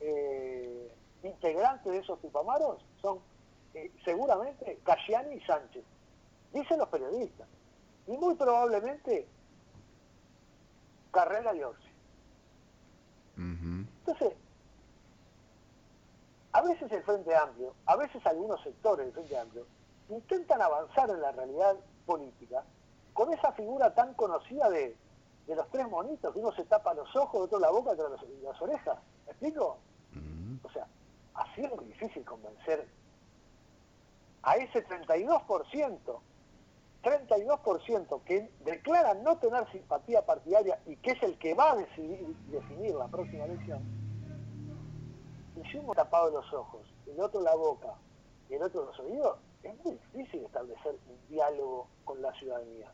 [0.00, 3.20] eh, integrantes de esos tupamaros son
[3.74, 5.84] eh, seguramente Casciani y Sánchez.
[6.52, 7.46] Dicen los periodistas.
[8.06, 9.28] Y muy probablemente
[11.12, 11.90] Carrera y Orsi.
[13.36, 14.34] Entonces,
[16.52, 19.66] a veces el Frente Amplio, a veces algunos sectores del Frente Amplio,
[20.08, 22.64] intentan avanzar en la realidad política
[23.12, 24.96] con esa figura tan conocida de,
[25.46, 28.62] los tres monitos, que uno se tapa los ojos, otro la boca, otro las, las
[28.62, 28.98] orejas.
[29.26, 29.78] ¿Me explico?
[30.62, 30.86] O sea,
[31.34, 32.86] así es muy difícil convencer
[34.42, 36.20] a ese 32%
[37.02, 42.36] 32% que declaran no tener simpatía partidaria y que es el que va a decidir,
[42.48, 43.82] definir la próxima elección,
[45.56, 47.94] y si uno tapado los ojos, el otro la boca
[48.48, 52.92] y el otro los oídos, es muy difícil establecer un diálogo con la ciudadanía.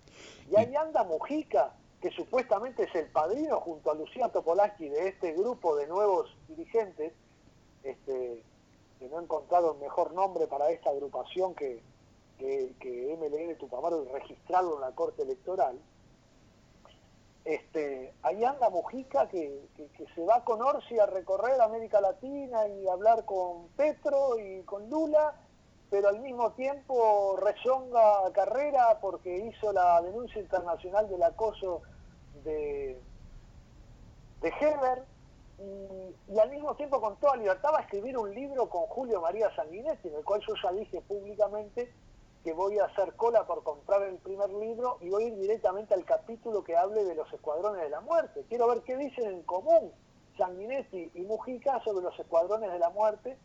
[0.50, 5.33] Y ahí anda Mujica, que supuestamente es el padrino junto a Lucía Topolaski de este
[5.33, 7.12] grupo de nuevos dirigentes,
[7.83, 8.42] este,
[8.98, 11.83] que no el mejor nombre para esta agrupación que,
[12.38, 15.79] que, que MLN Tupamaro registrado en la Corte Electoral,
[17.46, 19.68] este, ahí anda Mujica que,
[20.14, 25.33] se va con Orsi a recorrer América Latina y hablar con Petro y con Lula,
[25.90, 31.83] pero al mismo tiempo rezonga Carrera porque hizo la denuncia internacional del acoso
[32.44, 33.01] de,
[34.42, 35.05] de Heber
[35.59, 39.22] y, y, al mismo tiempo con toda libertad va a escribir un libro con Julio
[39.22, 41.92] María Sanguinetti, en el cual yo ya dije públicamente
[42.44, 45.94] que voy a hacer cola por comprar el primer libro y voy a ir directamente
[45.94, 48.44] al capítulo que hable de los escuadrones de la muerte.
[48.49, 49.92] Quiero ver qué dicen en común
[50.37, 53.37] Sanguinetti y Mujica sobre los escuadrones de la muerte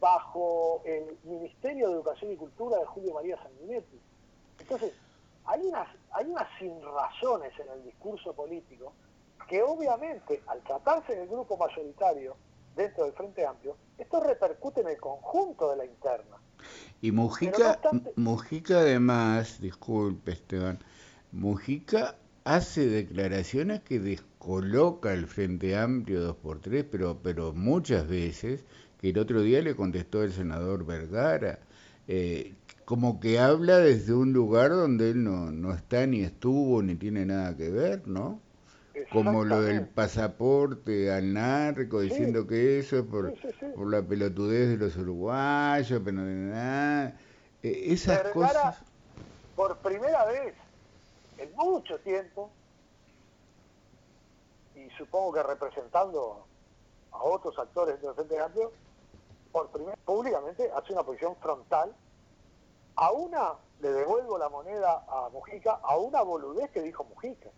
[0.00, 4.00] bajo el Ministerio de Educación y Cultura de Julio María Sanguinetti.
[4.60, 4.92] Entonces,
[5.44, 8.92] hay unas, hay unas sinrazones en el discurso político
[9.48, 12.36] que obviamente, al tratarse del grupo mayoritario
[12.76, 16.36] dentro del Frente Amplio, esto repercute en el conjunto de la interna.
[17.00, 17.80] Y Mujica,
[18.16, 20.78] Mujica además, disculpe Esteban,
[21.32, 28.64] Mujica hace declaraciones que descoloca el Frente Amplio dos por tres, pero, pero muchas veces,
[29.00, 31.58] que el otro día le contestó el senador Vergara,
[32.06, 36.94] eh, como que habla desde un lugar donde él no, no está ni estuvo ni
[36.94, 38.40] tiene nada que ver, ¿no?
[39.12, 43.34] como lo del pasaporte al narco, diciendo que eso es por,
[43.74, 47.16] por la pelotudez de los uruguayos, pero no nada.
[47.62, 48.78] Eh, esas cosas.
[49.56, 50.54] Por primera vez
[51.38, 52.50] en mucho tiempo,
[54.76, 56.44] y supongo que representando
[57.10, 58.72] a otros actores del Frente Amplio,
[59.58, 61.94] por primera públicamente hace una posición frontal
[62.94, 67.50] a una, le devuelvo la moneda a Mujica, a una boludez que dijo Mujica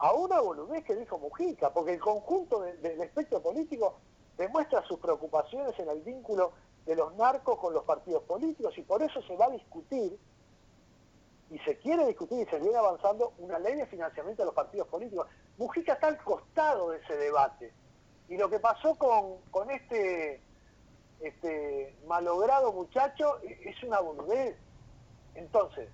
[0.00, 3.96] a una boludez que dijo Mujica, porque el conjunto del espectro político
[4.38, 6.52] demuestra sus preocupaciones en el vínculo
[6.86, 10.18] de los narcos con los partidos políticos y por eso se va a discutir
[11.50, 14.88] y se quiere discutir y se viene avanzando una ley de financiamiento de los partidos
[14.88, 15.26] políticos.
[15.58, 17.74] Mujica está al costado de ese debate.
[18.30, 20.40] Y lo que pasó con, con este,
[21.20, 24.56] este malogrado muchacho es una boludez.
[25.34, 25.90] Entonces,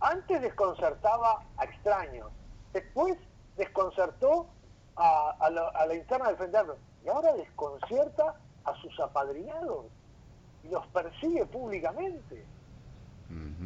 [0.00, 2.30] antes desconcertaba a extraños,
[2.76, 3.16] Después
[3.56, 4.48] desconcertó
[4.96, 9.86] a, la, interna del Frente Amplio y ahora desconcierta a sus apadrinados
[10.62, 12.44] y los persigue públicamente.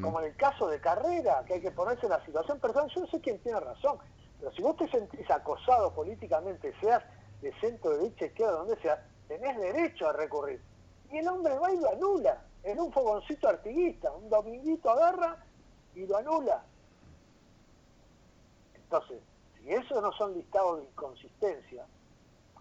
[0.00, 2.88] Como en el caso de Carrera, que hay que ponerse en la situación personal.
[2.94, 3.98] Yo no sé quién tiene razón,
[4.38, 7.02] pero si vos te sentís acosado políticamente, seas
[7.42, 10.60] de centro, derecha, izquierda, donde sea, tenés derecho a recurrir.
[11.10, 15.44] Y el hombre va y lo anula, en un fogoncito artiguista, un dominguito agarra
[15.94, 16.62] y lo anula.
[18.74, 19.18] Entonces,
[19.58, 21.86] si esos no son listados de inconsistencia,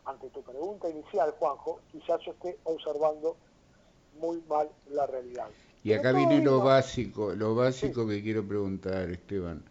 [0.05, 3.35] ante tu pregunta inicial, Juanjo, quizás yo esté observando
[4.19, 5.47] muy mal la realidad.
[5.83, 9.63] Y acá viene lo básico, lo básico que quiero preguntar, Esteban.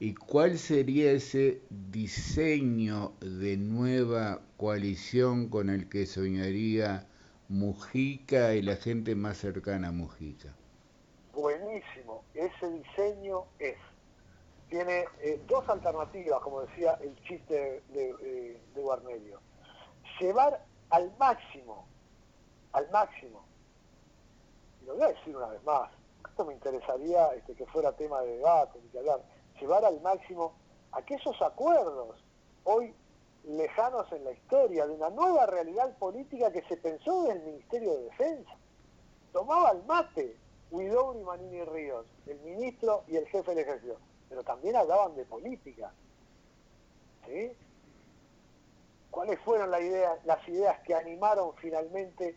[0.00, 7.08] ¿Y cuál sería ese diseño de nueva coalición con el que soñaría
[7.48, 10.54] Mujica y la gente más cercana a Mujica?
[11.32, 12.22] Buenísimo.
[12.34, 13.76] Ese diseño es
[14.68, 18.58] tiene eh, dos alternativas, como decía el chiste de, de,
[20.20, 21.86] Llevar al máximo,
[22.72, 23.44] al máximo,
[24.82, 25.90] y lo voy a decir una vez más,
[26.28, 29.22] esto me interesaría este, que fuera tema de debate, ni que hablar,
[29.60, 30.54] llevar al máximo
[30.92, 32.16] aquellos acuerdos
[32.64, 32.94] hoy
[33.44, 37.94] lejanos en la historia de una nueva realidad política que se pensó en el Ministerio
[37.94, 38.56] de Defensa.
[39.32, 40.36] Tomaba el mate
[40.70, 45.24] Huidobro y Manini Ríos, el ministro y el jefe del ejército pero también hablaban de
[45.24, 45.92] política.
[47.26, 47.52] ¿sí?
[49.10, 52.36] ¿Cuáles fueron las ideas que animaron finalmente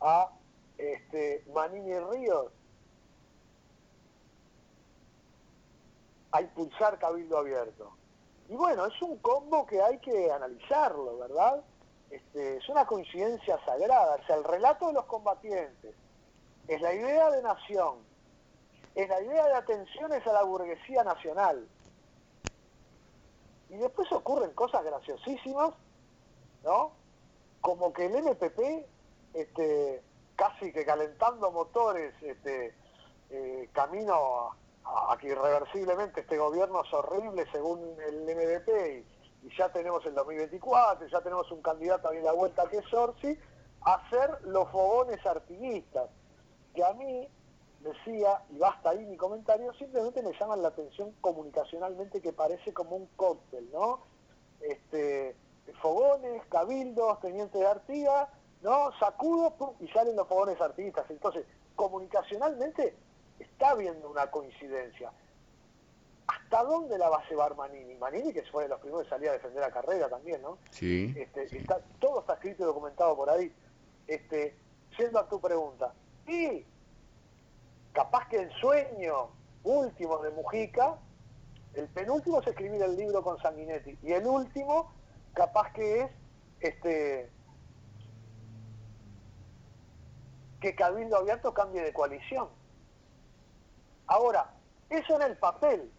[0.00, 0.30] a
[0.78, 2.52] este, Manini Ríos
[6.36, 7.96] a impulsar Cabildo Abierto?
[8.48, 11.64] Y bueno, es un combo que hay que analizarlo, ¿verdad?
[12.10, 15.94] Este, es una coincidencia sagrada, es el relato de los combatientes,
[16.68, 17.98] es la idea de nación,
[18.94, 21.68] es la idea de atenciones a la burguesía nacional.
[23.68, 25.74] Y después ocurren cosas graciosísimas,
[26.62, 26.92] ¿no?
[27.60, 28.86] Como que el MPP,
[29.34, 30.04] este,
[30.36, 32.74] casi que calentando motores, este,
[33.30, 34.54] eh, camino
[34.86, 39.04] a, que irreversiblemente este gobierno es horrible según el MDP
[39.42, 43.38] y, ya tenemos el 2024, ya tenemos un candidato en la vuelta que es Orsi,
[43.82, 46.10] hacer los fogones artiguistas,
[46.74, 47.28] que a mí,
[47.80, 52.96] decía, y basta ahí mi comentario, simplemente me llaman la atención comunicacionalmente que parece como
[52.96, 54.00] un cóctel, ¿no?
[54.60, 55.36] Este,
[55.80, 58.28] fogones, cabildos, tenientes de Artigas,
[58.62, 58.90] ¿no?
[58.98, 61.08] Sacudo y salen los fogones artiguistas.
[61.08, 62.96] Entonces, comunicacionalmente
[63.38, 65.12] está habiendo una coincidencia.
[66.26, 67.94] ¿Hasta dónde la va a llevar Manini?
[67.94, 70.58] Manini, que fue de los primeros que salía a defender la carrera también, ¿no?
[70.70, 71.14] Sí.
[71.16, 73.52] Este, Está, todo está escrito y documentado por ahí.
[74.06, 74.56] Este,
[74.98, 75.92] yendo a tu pregunta,
[76.26, 76.64] y
[77.92, 79.30] capaz que el sueño
[79.64, 80.96] último de Mujica,
[81.74, 84.92] el penúltimo es escribir el libro con Sanguinetti, y el último
[85.34, 86.10] capaz que es
[86.60, 87.30] este
[90.60, 92.48] que Cabildo Abierto cambie de coalición.
[94.06, 94.50] Ahora,
[94.88, 95.90] eso en el papel,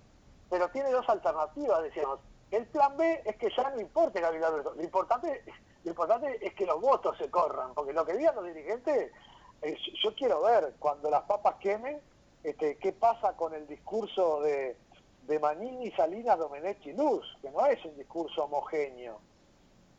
[0.49, 2.19] pero tiene dos alternativas, decíamos.
[2.51, 5.43] El plan B es que ya no importe Cabildo Abierto, lo importante,
[5.83, 9.11] lo importante es que los votos se corran, porque lo que digan los dirigentes,
[10.03, 11.99] yo quiero ver cuando las papas quemen,
[12.43, 14.77] este, qué pasa con el discurso de,
[15.23, 19.19] de Manini, Salinas, Domenech y Luz, que no es un discurso homogéneo.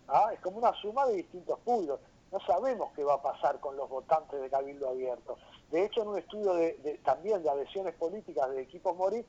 [0.09, 0.31] ¿ah?
[0.33, 2.01] Es como una suma de distintos puntos
[2.31, 5.39] no sabemos qué va a pasar con los votantes de Cabildo Abierto.
[5.71, 9.25] De hecho, en un estudio de, también de adhesiones políticas de equipos Mori,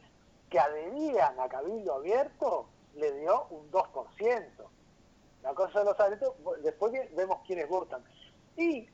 [0.50, 4.46] que adherían a Cabildo Abierto, le dio un 2%.
[5.44, 8.04] La cosa de los después vemos quiénes votan.
[8.58, 8.88] Y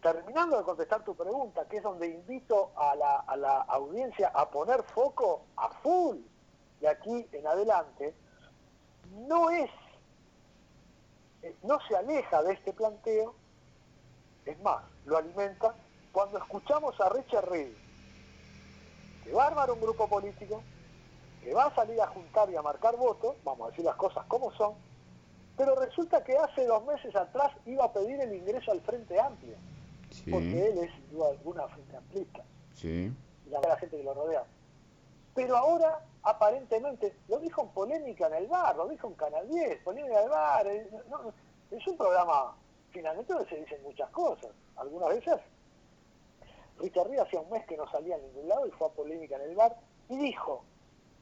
[0.00, 4.50] terminando de contestar tu pregunta, que es donde invito a la, a la audiencia a
[4.50, 6.18] poner foco a full
[6.80, 8.14] de aquí en adelante,
[9.12, 9.70] no es
[11.62, 13.34] no se aleja de este planteo,
[14.44, 15.74] es más, lo alimenta,
[16.16, 17.74] cuando escuchamos a Richard Reed,
[19.22, 20.62] que va a armar un grupo político,
[21.44, 24.24] que va a salir a juntar y a marcar votos, vamos a decir las cosas
[24.24, 24.72] como son,
[25.58, 29.56] pero resulta que hace dos meses atrás iba a pedir el ingreso al Frente Amplio,
[30.30, 32.42] porque él es sin duda alguna Frente Amplista,
[32.72, 33.14] sí.
[33.46, 34.44] y la, gente que lo rodea.
[35.34, 39.82] Pero ahora aparentemente, lo dijo en polémica en el bar, lo dijo en Canal 10,
[39.82, 40.90] polémica en el bar, eh,
[41.72, 42.56] es un programa
[42.88, 45.42] finalmente donde se dicen muchas cosas, algunas veces.
[46.78, 49.36] Richard Ríos hacía un mes que no salía a ningún lado y fue a polémica
[49.36, 49.76] en el bar
[50.08, 50.64] y dijo,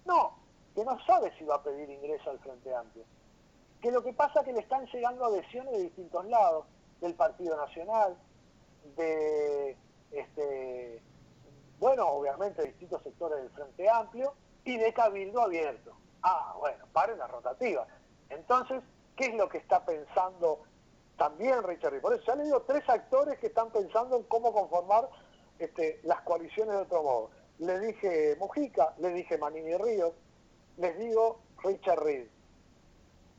[0.04, 0.36] no,
[0.74, 3.04] que no sabe si va a pedir ingreso al Frente Amplio,
[3.80, 6.66] que lo que pasa es que le están llegando adhesiones de distintos lados,
[7.00, 8.16] del Partido Nacional,
[8.96, 9.76] de
[10.10, 11.02] este
[11.78, 14.34] bueno, obviamente de distintos sectores del Frente Amplio,
[14.64, 15.94] y de cabildo abierto.
[16.22, 17.86] Ah, bueno, paren la rotativa.
[18.30, 18.82] Entonces,
[19.16, 20.60] ¿qué es lo que está pensando
[21.16, 25.08] también Richard Por eso ya le digo tres actores que están pensando en cómo conformar
[25.58, 27.30] este, las coaliciones de otro modo.
[27.58, 30.12] Le dije Mujica, le dije Manini Ríos,
[30.78, 32.26] les digo Richard Reed.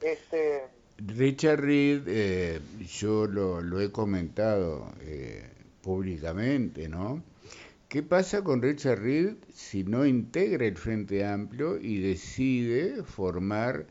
[0.02, 0.64] Este,
[0.98, 5.50] Richard Reed, eh, yo lo, he comentado eh,
[5.82, 7.22] públicamente, ¿no?
[7.90, 13.86] ¿Qué pasa con Richard Reed si no integra el Frente Amplio y decide formar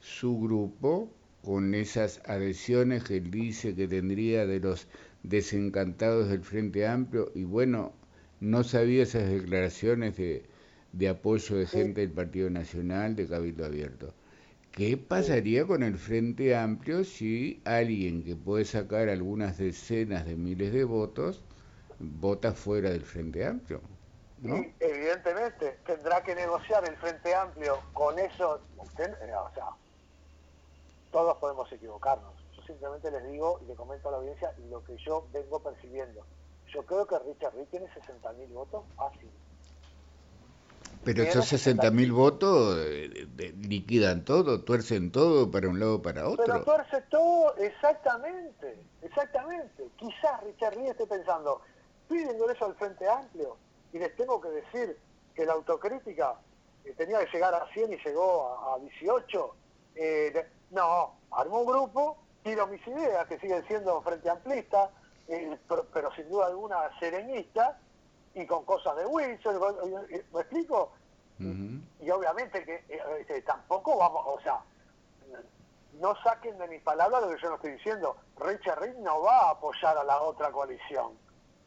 [0.00, 1.10] su grupo
[1.42, 4.88] con esas adhesiones que él dice que tendría de los
[5.28, 7.30] desencantados del Frente Amplio?
[7.34, 7.92] Y bueno,
[8.40, 10.44] no sabía esas declaraciones de,
[10.92, 14.14] de apoyo de gente del Partido Nacional, de Cabildo Abierto.
[14.72, 20.72] ¿Qué pasaría con el Frente Amplio si alguien que puede sacar algunas decenas de miles
[20.72, 21.42] de votos
[21.98, 23.80] vota fuera del Frente Amplio.
[24.42, 24.64] ¿no?
[24.80, 28.60] evidentemente tendrá que negociar el Frente Amplio con eso.
[28.76, 28.86] O
[29.54, 29.68] sea,
[31.10, 32.35] todos podemos equivocarnos.
[32.66, 36.22] Simplemente les digo y le comento a la audiencia lo que yo vengo percibiendo.
[36.72, 39.30] Yo creo que Richard Reed tiene 60.000 votos fácil.
[41.04, 43.28] Pero esos 60.000 votos eh,
[43.62, 46.44] liquidan todo, tuercen todo para un lado para otro.
[46.44, 49.88] Pero tuerce todo, exactamente, exactamente.
[49.96, 51.60] Quizás Richard Reed esté pensando,
[52.08, 53.56] piden eso al Frente Amplio
[53.92, 54.98] y les tengo que decir
[55.34, 56.34] que la autocrítica
[56.84, 59.54] eh, tenía que llegar a 100 y llegó a, 18.
[59.94, 64.90] Eh, no, armó un grupo, tiro mis ideas que siguen siendo Frente Amplista,
[65.28, 65.58] eh,
[65.92, 67.78] pero, sin duda alguna serenista
[68.34, 69.60] y con cosas de Wilson,
[70.32, 70.92] ¿me explico?
[71.38, 72.84] Y obviamente que
[73.20, 74.60] este, tampoco vamos, o sea,
[75.94, 78.16] no saquen de mis palabras lo que yo no estoy diciendo.
[78.38, 81.18] Richard Reed no va a apoyar a la otra coalición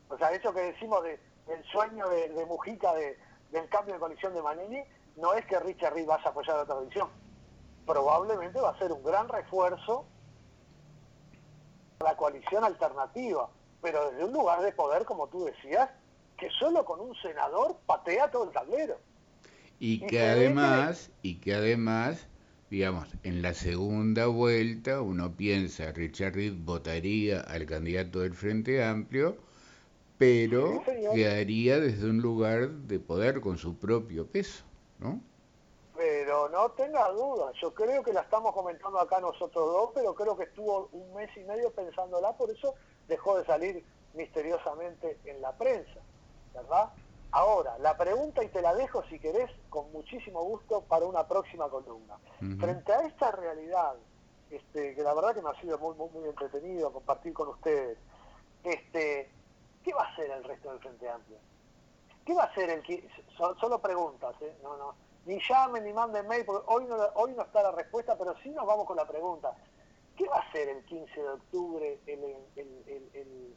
[0.10, 4.42] o sea, eso que decimos de, del sueño de, Mujica del cambio de coalición de
[4.42, 4.84] Manini,
[5.16, 7.10] no es que Richard Reed vaya a apoyar a otra coalición.
[7.86, 10.06] Probablemente va a ser un gran refuerzo
[12.04, 13.50] la coalición alternativa,
[13.82, 15.90] pero desde un lugar de poder, como tú decías,
[16.38, 18.98] que solo con un senador patea todo el tablero.
[19.80, 22.28] Y que además, y que además,
[22.70, 29.38] digamos, en la segunda vuelta uno piensa, Richard Reed votaría al candidato del Frente Amplio,
[30.18, 30.84] pero
[31.14, 34.64] quedaría desde un lugar de poder con su propio peso,
[35.00, 35.22] ¿no?
[36.30, 40.38] Pero no tenga duda, yo creo que la estamos comentando acá nosotros dos, pero creo
[40.38, 42.76] que estuvo un mes y medio pensándola, por eso
[43.08, 46.00] dejó de salir misteriosamente en la prensa,
[46.54, 46.92] ¿verdad?
[47.32, 51.68] Ahora, la pregunta, y te la dejo si querés, con muchísimo gusto, para una próxima
[51.68, 52.20] columna.
[52.60, 53.96] Frente a esta realidad,
[54.52, 57.98] este, que la verdad que me ha sido muy, muy, muy entretenido compartir con ustedes,
[58.64, 59.32] este,
[59.84, 61.40] ¿qué va a hacer el resto del Frente Amplio?
[62.24, 63.10] ¿Qué va a hacer el que...
[63.36, 64.56] Solo preguntas, ¿eh?
[64.62, 68.18] No, no ni llamen ni manden mail, porque hoy no, hoy no está la respuesta,
[68.18, 69.56] pero sí nos vamos con la pregunta.
[70.18, 72.20] ¿Qué va a hacer el 15 de octubre el,
[72.56, 73.56] el,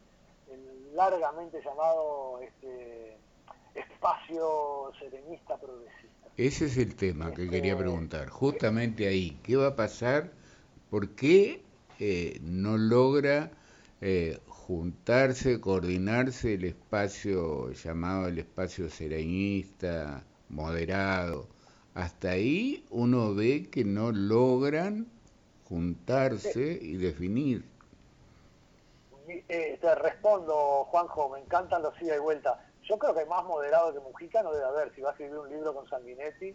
[0.92, 3.16] largamente llamado este,
[3.74, 6.28] espacio serenista progresista?
[6.36, 9.40] Ese es el tema que quería este, preguntar, justamente ahí.
[9.42, 10.30] ¿Qué va a pasar?
[10.90, 11.62] ¿Por qué
[11.98, 13.50] eh, no logra
[14.02, 21.51] eh, juntarse, coordinarse el espacio llamado el espacio serenista, moderado?
[21.95, 25.07] Hasta ahí uno ve que no logran
[25.68, 27.64] juntarse y definir.
[29.28, 32.64] Eh, te respondo, Juanjo, me encantan los ida y vuelta.
[32.84, 34.95] Yo creo que más moderado que Mujica no debe haber.
[34.95, 36.55] Si va a escribir un libro con Sanguinetti,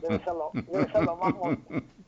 [0.00, 1.34] debe ser lo, debe ser lo más...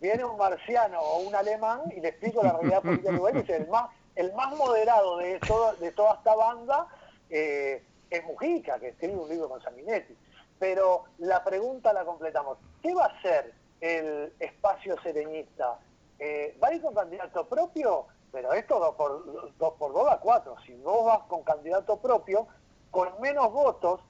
[0.01, 3.91] Viene un marciano o un alemán y le explico la realidad política es el más,
[4.15, 6.87] el más moderado de, todo, de toda esta banda
[7.31, 10.15] eh, es Mujica, que escribe un libro con Sanguinetti
[10.59, 12.59] pero la pregunta la completamos.
[12.83, 15.79] ¿Qué va a hacer el espacio serenista?
[16.19, 18.07] Eh, ¿Va a ir con candidato propio?
[18.33, 20.57] Pero esto dos por dos, por dos a cuatro.
[20.67, 22.47] Si vos vas con candidato propio,
[22.91, 24.01] con menos votos,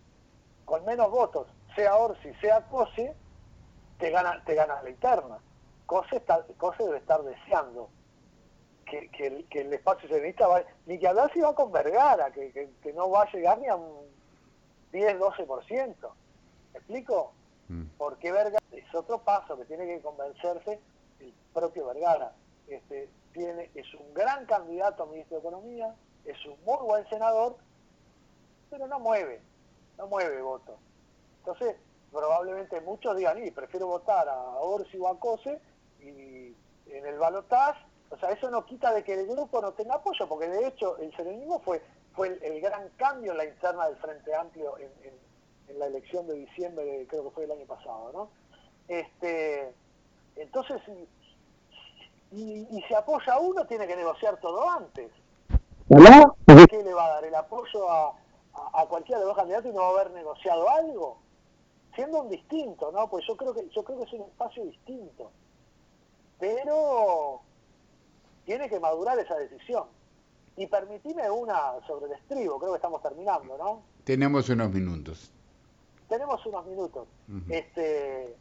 [0.64, 3.14] con menos votos, sea Orsi, sea Cose,
[3.98, 5.38] te gana, te gana la interna.
[5.86, 7.88] Cose, está, Cose debe estar deseando
[8.84, 9.10] que,
[9.50, 13.22] el, espacio serenista va, ni que hablar si va con Vergara, que, que no va
[13.22, 14.06] a llegar ni a un
[14.92, 15.94] 10, 12%
[16.86, 17.32] explico?
[17.68, 17.84] Mm.
[17.98, 20.80] Porque Vergara es otro paso que tiene que convencerse
[21.20, 22.32] el propio Vergara.
[22.68, 27.56] Este, tiene, es un gran candidato a ministro de Economía, es un muy buen senador,
[28.70, 29.40] pero no mueve,
[29.98, 30.76] no mueve voto.
[31.38, 31.76] Entonces,
[32.10, 35.60] probablemente muchos digan, y prefiero votar a Orsi o a Cose,
[36.00, 36.54] y
[36.86, 40.28] en el balotaje, o sea, eso no quita de que el grupo no tenga apoyo,
[40.28, 41.82] porque de hecho el serenismo fue,
[42.14, 45.25] fue el, gran cambio en la interna del Frente Amplio en, en
[45.68, 48.30] en la elección de diciembre, creo que fue el año pasado, ¿no?
[48.88, 49.72] Este,
[50.36, 50.80] entonces,
[52.32, 55.10] y, y, si apoya a uno, tiene que negociar todo antes.
[56.68, 57.24] ¿Qué le va a dar?
[57.24, 58.12] ¿El apoyo a,
[58.74, 61.18] a, cualquiera de los candidatos y no va a haber negociado algo?
[61.94, 63.08] Siendo un distinto, ¿no?
[63.08, 65.30] Pues yo creo que, yo creo que es un espacio distinto.
[66.38, 67.40] Pero
[68.44, 69.84] tiene que madurar esa decisión.
[70.56, 73.82] Y permitime una sobre el estribo, creo que estamos terminando, ¿no?
[74.04, 75.32] Tenemos unos minutos
[76.08, 77.06] tenemos unos minutos.
[77.48, 78.36] este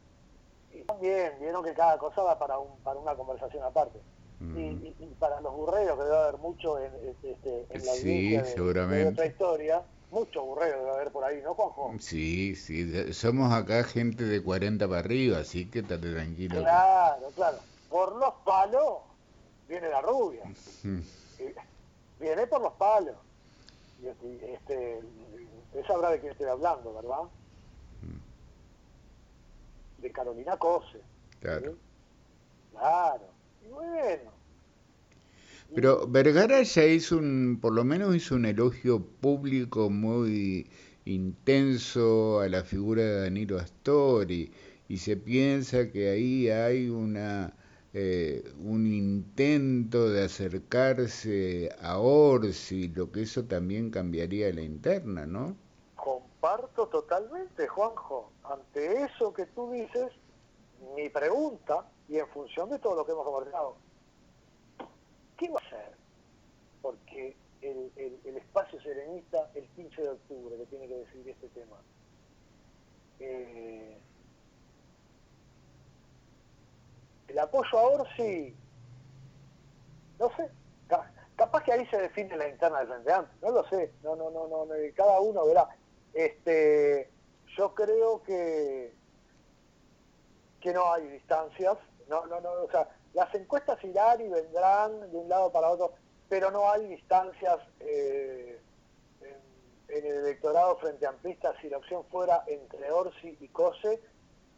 [0.72, 3.98] y también vieron que cada cosa va para un, para una conversación aparte.
[4.40, 6.92] y, para los burreos, que debe haber mucho en,
[7.22, 9.04] este, en la sí, seguramente.
[9.04, 11.94] de, otra historia, mucho burreo debe haber por ahí, ¿no, Juanjo?
[11.98, 16.60] Sí, sí, somos acá gente de 40 para arriba, así que estate tranquilo.
[16.60, 17.58] Claro, claro.
[17.88, 18.98] Por los palos
[19.68, 20.42] viene la rubia.
[22.18, 23.14] Viene por los palos.
[24.02, 27.28] Y este, este, sabrá de quién estoy hablando, ¿verdad?
[29.98, 31.00] De Carolina Cose.
[31.40, 31.76] Claro.
[32.72, 33.24] Claro.
[33.64, 34.30] Y bueno.
[35.74, 40.68] Pero Vergara ya hizo un, por lo menos hizo un elogio público muy
[41.04, 44.50] intenso a la figura de Danilo Astori
[44.88, 47.52] y se piensa que ahí hay una
[47.98, 55.56] eh, un intento de acercarse a Orsi, lo que eso también cambiaría la interna, ¿no?
[56.46, 58.30] Comparto totalmente, Juanjo.
[58.44, 60.12] Ante eso que tú dices,
[60.94, 63.74] mi pregunta, y en función de todo lo que hemos conversado,
[65.36, 65.96] ¿qué va a hacer?
[66.82, 71.78] Porque el, espacio serenista, el 15 de octubre, que tiene que decidir este tema,
[73.18, 73.98] eh,
[77.26, 78.54] el apoyo a Orsi,
[80.20, 80.48] no sé,
[81.34, 84.30] capaz que ahí se define la interna del Frente Amplio, no lo sé, no, no,
[84.30, 85.68] no, no, cada uno verá.
[86.16, 87.10] Este,
[87.58, 88.90] yo creo que,
[90.62, 91.76] que no hay distancias,
[92.08, 95.92] no, no, no, o sea, las encuestas irán y vendrán de un lado para otro,
[96.30, 98.58] pero no hay distancias eh,
[99.88, 104.00] en el electorado frente a amplista si la opción fuera entre Orsi y Cose,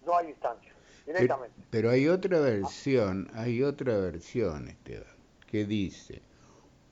[0.06, 0.72] no hay distancia,
[1.06, 1.56] directamente.
[1.56, 5.16] Pero, pero hay otra versión, hay otra versión, Esteban,
[5.48, 6.22] que dice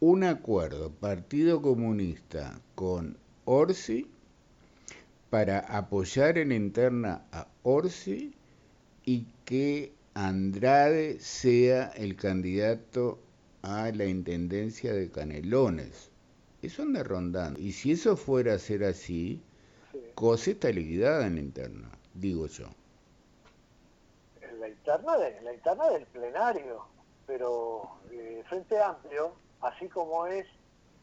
[0.00, 4.10] un acuerdo Partido Comunista con Orsi
[5.30, 8.34] para apoyar en interna a Orsi
[9.04, 13.18] y que Andrade sea el candidato
[13.62, 16.10] a la intendencia de Canelones.
[16.62, 17.60] Eso anda rondando.
[17.60, 19.42] Y si eso fuera a ser así,
[19.92, 20.50] sí.
[20.50, 22.66] está liquidada en la interna, digo yo.
[24.40, 26.86] En la interna, de, la interna del plenario,
[27.26, 30.46] pero eh, Frente Amplio, así como es,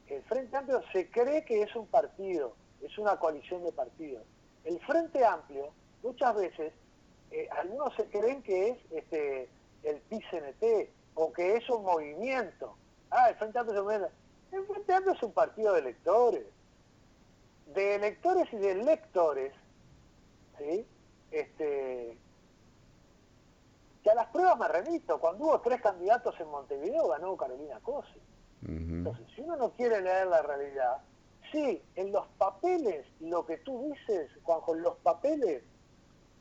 [0.07, 4.23] el Frente Amplio se cree que es un partido, es una coalición de partidos.
[4.63, 5.69] El Frente Amplio,
[6.01, 6.73] muchas veces,
[7.31, 9.49] eh, algunos se creen que es este,
[9.83, 12.75] el PCNT o que es un movimiento.
[13.09, 14.15] Ah, el Frente Amplio es un movimiento.
[14.51, 16.45] El Frente Amplio es un partido de electores.
[17.73, 19.53] De electores y de electores,
[20.57, 20.85] ¿sí?
[21.31, 22.17] Este,
[24.03, 25.19] que a las pruebas me remito.
[25.19, 28.19] Cuando hubo tres candidatos en Montevideo, ganó Carolina Cose.
[28.65, 31.01] Entonces, si uno no quiere leer la realidad,
[31.53, 35.63] sí, en los papeles, lo que tú dices, Juanjo, en los papeles,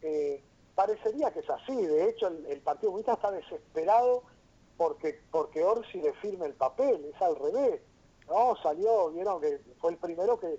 [0.01, 0.43] eh,
[0.75, 1.77] parecería que es así.
[1.77, 4.25] De hecho, el, Partido Comunista está desesperado
[4.77, 7.83] porque, porque Orsi le firme el papel, es al revés.
[8.27, 8.57] ¿no?
[8.63, 10.59] Salió, vieron que fue el primero que,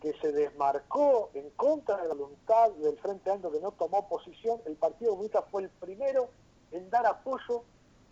[0.00, 4.60] que se desmarcó en contra de la voluntad del Frente Amplio que no tomó posición.
[4.64, 6.30] El Partido Comunista fue el primero
[6.70, 7.64] en dar apoyo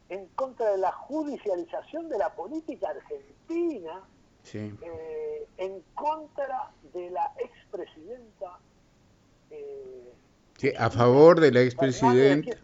[0.09, 4.05] en contra de la judicialización de la política argentina
[4.55, 8.59] eh, en contra de la expresidenta.
[9.51, 10.13] Eh,
[10.59, 12.57] sí, a favor de la expresidenta.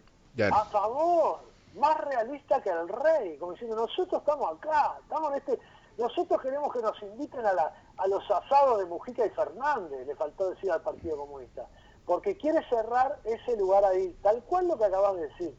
[0.51, 1.39] A favor,
[1.75, 5.59] más realista que el rey, como diciendo, nosotros estamos acá, estamos en este,
[5.97, 10.15] nosotros queremos que nos inviten a, la, a los asados de Mujica y Fernández, le
[10.15, 11.67] faltó decir al Partido Comunista,
[12.05, 15.55] porque quiere cerrar ese lugar ahí, tal cual lo que acabas de decir.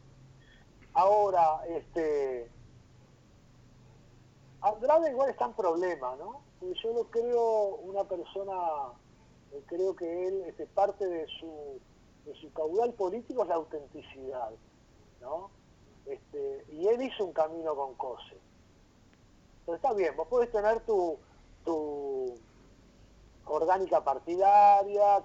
[0.95, 2.49] Ahora, este,
[4.61, 6.43] Andrade igual está en problema, ¿no?
[6.61, 8.55] Yo lo creo una persona,
[9.53, 11.81] eh, creo que él, este, parte de su,
[12.25, 14.51] de su caudal político es la autenticidad,
[15.21, 15.51] ¿no?
[16.07, 18.37] Este, y él hizo un camino con Cose.
[19.65, 21.17] Pero está bien, vos podés tener tu,
[21.65, 22.35] tu
[23.45, 25.23] orgánica partidaria,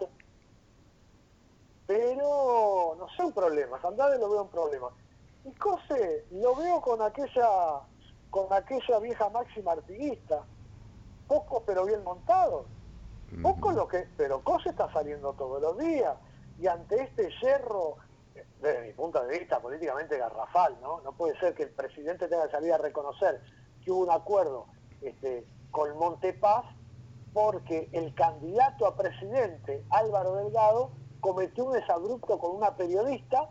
[1.88, 4.90] pero no sé un problema, Andrade lo veo un problema.
[5.44, 7.82] Y Cose lo veo con aquella
[8.34, 10.44] con aquella vieja máxima artiguista.
[11.28, 12.66] Poco pero bien montado.
[13.44, 16.16] Poco lo que, pero Cose está saliendo todos los días.
[16.60, 17.98] Y ante este yerro,
[18.60, 21.02] desde mi punto de vista políticamente garrafal, ¿no?
[21.02, 23.40] No puede ser que el presidente tenga que salir a reconocer
[23.84, 24.66] que hubo un acuerdo
[25.02, 26.66] este, con Montepaz
[27.34, 33.50] porque el candidato a presidente, Álvaro Delgado, cometió un desabrupto con una periodista,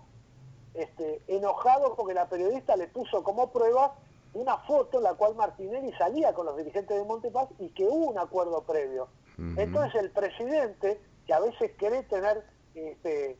[0.74, 3.94] este, enojado porque la periodista le puso como prueba
[4.34, 8.10] una foto en la cual Martinelli salía con los dirigentes de Montepaz y que hubo
[8.10, 9.08] un acuerdo previo.
[9.56, 13.36] Entonces el presidente, que a veces quiere tener, este,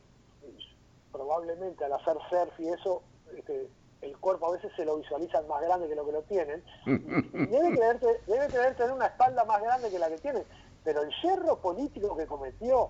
[1.11, 3.03] probablemente al hacer surf y eso,
[3.37, 3.69] este,
[4.01, 7.71] el cuerpo a veces se lo visualizan más grande que lo que lo tienen, debe
[7.71, 10.43] creer, debe tener una espalda más grande que la que tiene,
[10.83, 12.89] pero el hierro político que cometió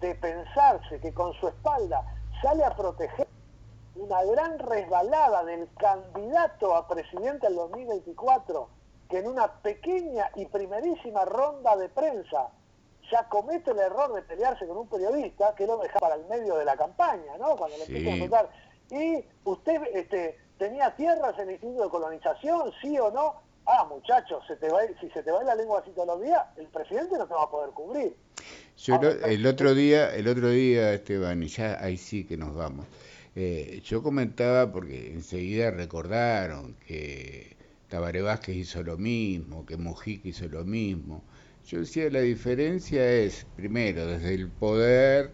[0.00, 2.02] de pensarse que con su espalda
[2.42, 3.28] sale a proteger
[4.00, 8.68] una gran resbalada del candidato a presidente del 2024,
[9.10, 12.48] que en una pequeña y primerísima ronda de prensa
[13.10, 16.56] ya comete el error de pelearse con un periodista que lo deja para el medio
[16.56, 17.56] de la campaña, ¿no?
[17.56, 18.50] Cuando le empiezan a preguntar,
[18.90, 23.42] ¿y usted este, tenía tierras en el Instituto de Colonización, sí o no?
[23.66, 26.42] Ah, muchachos, se te va, si se te va la lengua así todos los días,
[26.56, 28.16] el presidente no te va a poder cubrir.
[28.78, 32.86] Yo el otro día, el otro día, Esteban, y ya ahí sí que nos vamos.
[33.36, 37.56] Eh, yo comentaba porque enseguida recordaron que
[37.88, 41.22] Tabaré Vázquez hizo lo mismo, que Mujica hizo lo mismo.
[41.66, 45.32] Yo decía, la diferencia es, primero, desde el poder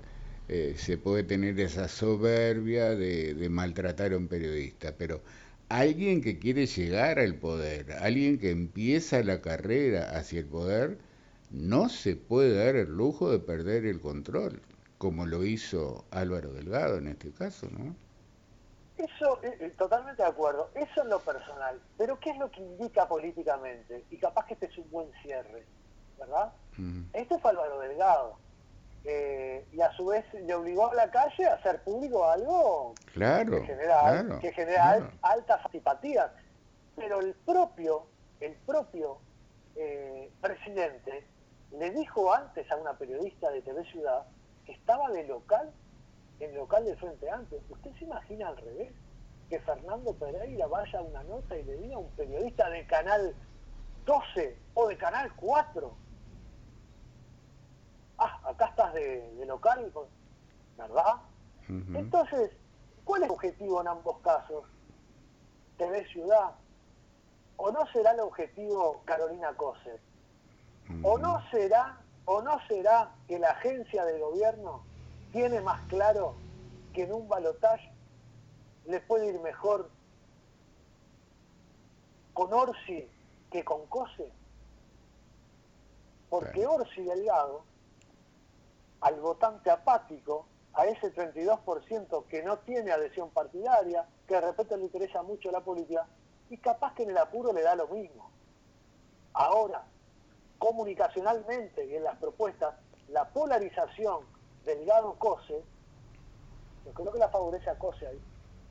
[0.48, 5.22] eh, se puede tener esa soberbia de, de, maltratar a un periodista, pero
[5.68, 10.98] alguien que quiere llegar al poder, alguien que empieza la carrera hacia el poder,
[11.50, 14.60] no se puede dar el lujo de perder el control
[14.98, 17.94] como lo hizo Álvaro Delgado en este caso, ¿no?
[18.96, 22.62] Eso, eh, eh, totalmente de acuerdo, eso es lo personal, pero ¿qué es lo que
[22.62, 24.04] indica políticamente?
[24.10, 25.66] Y capaz que este es un buen cierre,
[26.18, 26.52] ¿verdad?
[27.12, 28.38] Este fue Álvaro Delgado,
[29.04, 33.60] eh, y a su vez le obligó a la calle a hacer público algo claro,
[33.60, 36.30] que genera, que genera altas antipatías,
[36.96, 38.06] pero el propio,
[38.40, 39.18] el propio
[40.40, 41.26] presidente
[41.72, 44.24] le dijo antes a una periodista de TV Ciudad
[44.72, 45.72] estaba de local,
[46.40, 47.60] en local del Frente Amplio.
[47.68, 48.92] ¿Usted se imagina al revés?
[49.48, 53.34] Que Fernando Pereira vaya a una nota y le diga a un periodista de Canal
[54.06, 55.94] 12 o de Canal 4,
[58.18, 59.92] ah, acá estás de, local,
[60.78, 61.16] ¿verdad?
[61.68, 62.52] Entonces,
[63.04, 64.64] ¿cuál es el objetivo en ambos casos?
[65.76, 66.52] TV Ciudad,
[67.56, 70.00] ¿o no será el objetivo Carolina Cose?
[71.02, 74.82] ¿O no será, o no será que la agencia de gobierno
[75.32, 76.34] tiene más claro
[76.92, 77.90] que en un balotaje
[78.86, 79.90] le puede ir mejor
[82.34, 83.08] con Orsi
[83.50, 84.30] que con Cose?
[86.28, 87.64] Porque Orsi Delgado,
[89.00, 94.84] al votante apático, a ese 32% que no tiene adhesión partidaria, que de repente le
[94.84, 96.06] interesa mucho la política,
[96.50, 98.30] y capaz que en el apuro le da lo mismo.
[99.32, 99.84] Ahora,
[100.58, 102.74] comunicacionalmente y en las propuestas,
[103.08, 104.24] la polarización
[104.64, 105.62] delgado Cose,
[106.84, 108.20] yo creo que la favorece a Cose ahí.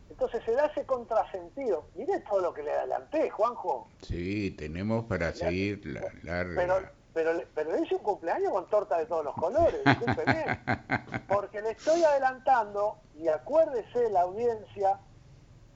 [0.10, 1.88] Entonces se da ese contrasentido.
[1.96, 3.88] Mire todo lo que le adelanté, Juanjo.
[4.02, 6.76] Sí, tenemos para seguir la, Pero,
[7.14, 10.60] pero, pero le hice un cumpleaños con torta de todos los colores, discúlpeme.
[11.28, 15.00] Porque le estoy adelantando, y acuérdese la audiencia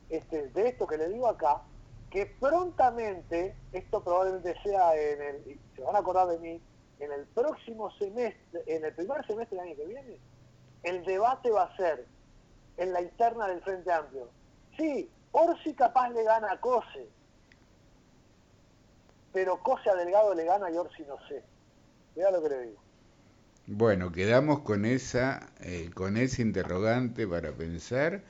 [0.09, 1.63] este, de esto que le digo acá,
[2.09, 6.61] que prontamente, esto probablemente sea en el, se van a acordar de mí,
[6.99, 10.17] en el próximo semestre, en el primer semestre del año que viene,
[10.83, 12.05] el debate va a ser
[12.77, 14.29] en la interna del Frente Amplio.
[14.77, 17.07] Sí, Orsi capaz le gana a Cose,
[19.31, 21.43] pero Cose a Delgado le gana y Orsi no sé.
[22.15, 22.79] Vea lo que le digo.
[23.67, 28.21] Bueno, quedamos con esa, eh, con ese interrogante para pensar.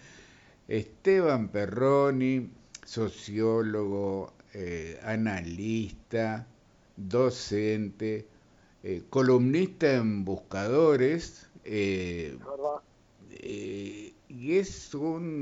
[0.68, 2.52] Esteban Perroni,
[2.86, 6.48] sociólogo, eh, analista,
[6.98, 8.26] docente,
[8.84, 12.38] eh, columnista en Buscadores, eh,
[14.30, 15.34] y es una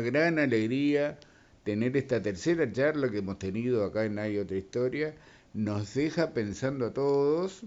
[0.00, 1.18] gran alegría
[1.64, 5.14] tener esta tercera charla que hemos tenido acá en Hay otra historia,
[5.54, 7.64] nos deja pensando a todos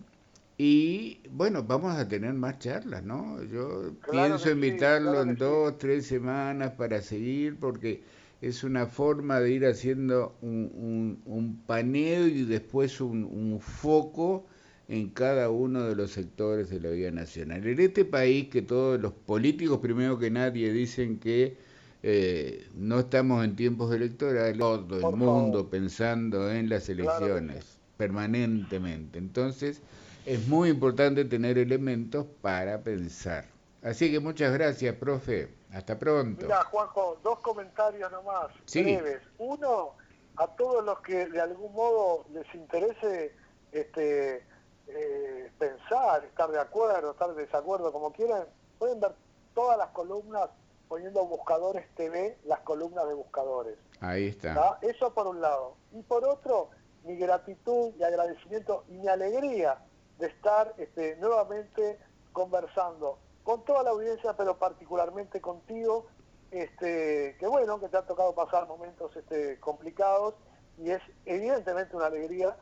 [0.58, 3.44] y bueno, vamos a tener más charlas, ¿no?
[3.44, 8.02] Yo pienso invitarlo en dos, tres semanas para seguir porque
[8.42, 14.48] es una forma de ir haciendo un, un, paneo y después un, foco
[14.88, 17.66] en cada uno de los sectores de la vida nacional.
[17.68, 21.58] En este país que todos los políticos, primero que nadie, dicen que
[22.02, 29.18] eh, no estamos en tiempos electorales, todo el mundo pensando en las elecciones permanentemente.
[29.20, 29.82] Entonces,
[30.28, 33.46] es muy importante tener elementos para pensar.
[33.82, 35.48] Así que muchas gracias, profe.
[35.72, 36.46] Hasta pronto.
[36.46, 39.22] Mira, Juanjo, dos comentarios nomás, breves.
[39.38, 39.94] Uno,
[40.36, 43.34] a todos los que de algún modo les interese
[43.72, 44.44] este,
[44.88, 48.44] eh, pensar, estar de acuerdo, estar de desacuerdo, como quieran,
[48.80, 49.14] pueden ver
[49.54, 50.50] todas las columnas
[50.90, 53.78] poniendo buscadores TV, las columnas de buscadores.
[54.02, 54.78] Ahí está.
[54.82, 55.76] Eso por un lado.
[55.94, 56.70] Y por otro,
[57.06, 59.78] mi gratitud y agradecimiento y mi alegría
[60.20, 62.00] de estar este, nuevamente
[62.34, 66.08] conversando con toda la audiencia, pero particularmente contigo,
[66.52, 70.36] este, que bueno, que te ha tocado pasar momentos este, complicados
[70.78, 72.56] y es evidentemente una alegría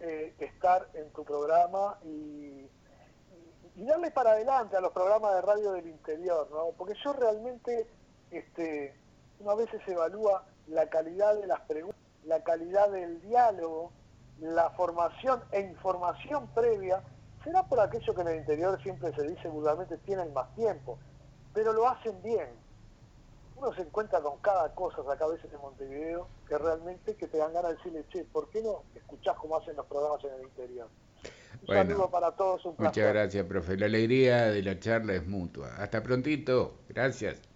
[0.00, 2.68] eh, estar en tu programa y,
[3.74, 6.70] y, darle para adelante a los programas de radio del interior, ¿no?
[6.76, 7.88] porque yo realmente,
[8.30, 8.94] este,
[9.40, 13.92] una vez se evalúa la calidad de las preguntas, la calidad del diálogo,
[14.40, 17.02] la formación e información previa,
[17.44, 20.98] será por aquello que en el interior siempre se dice vulgarmente tienen más tiempo,
[21.52, 22.48] pero lo hacen bien.
[23.56, 27.38] Uno se encuentra con cada cosa acá a veces en Montevideo que realmente que te
[27.38, 30.42] dan ganas de decirle, che, ¿por qué no escuchás cómo hacen los programas en el
[30.42, 30.88] interior?
[31.62, 33.76] Un saludo para todos, un Muchas gracias, profe.
[33.76, 35.74] La alegría de la charla es mutua.
[35.76, 36.78] Hasta prontito.
[36.88, 37.47] Gracias.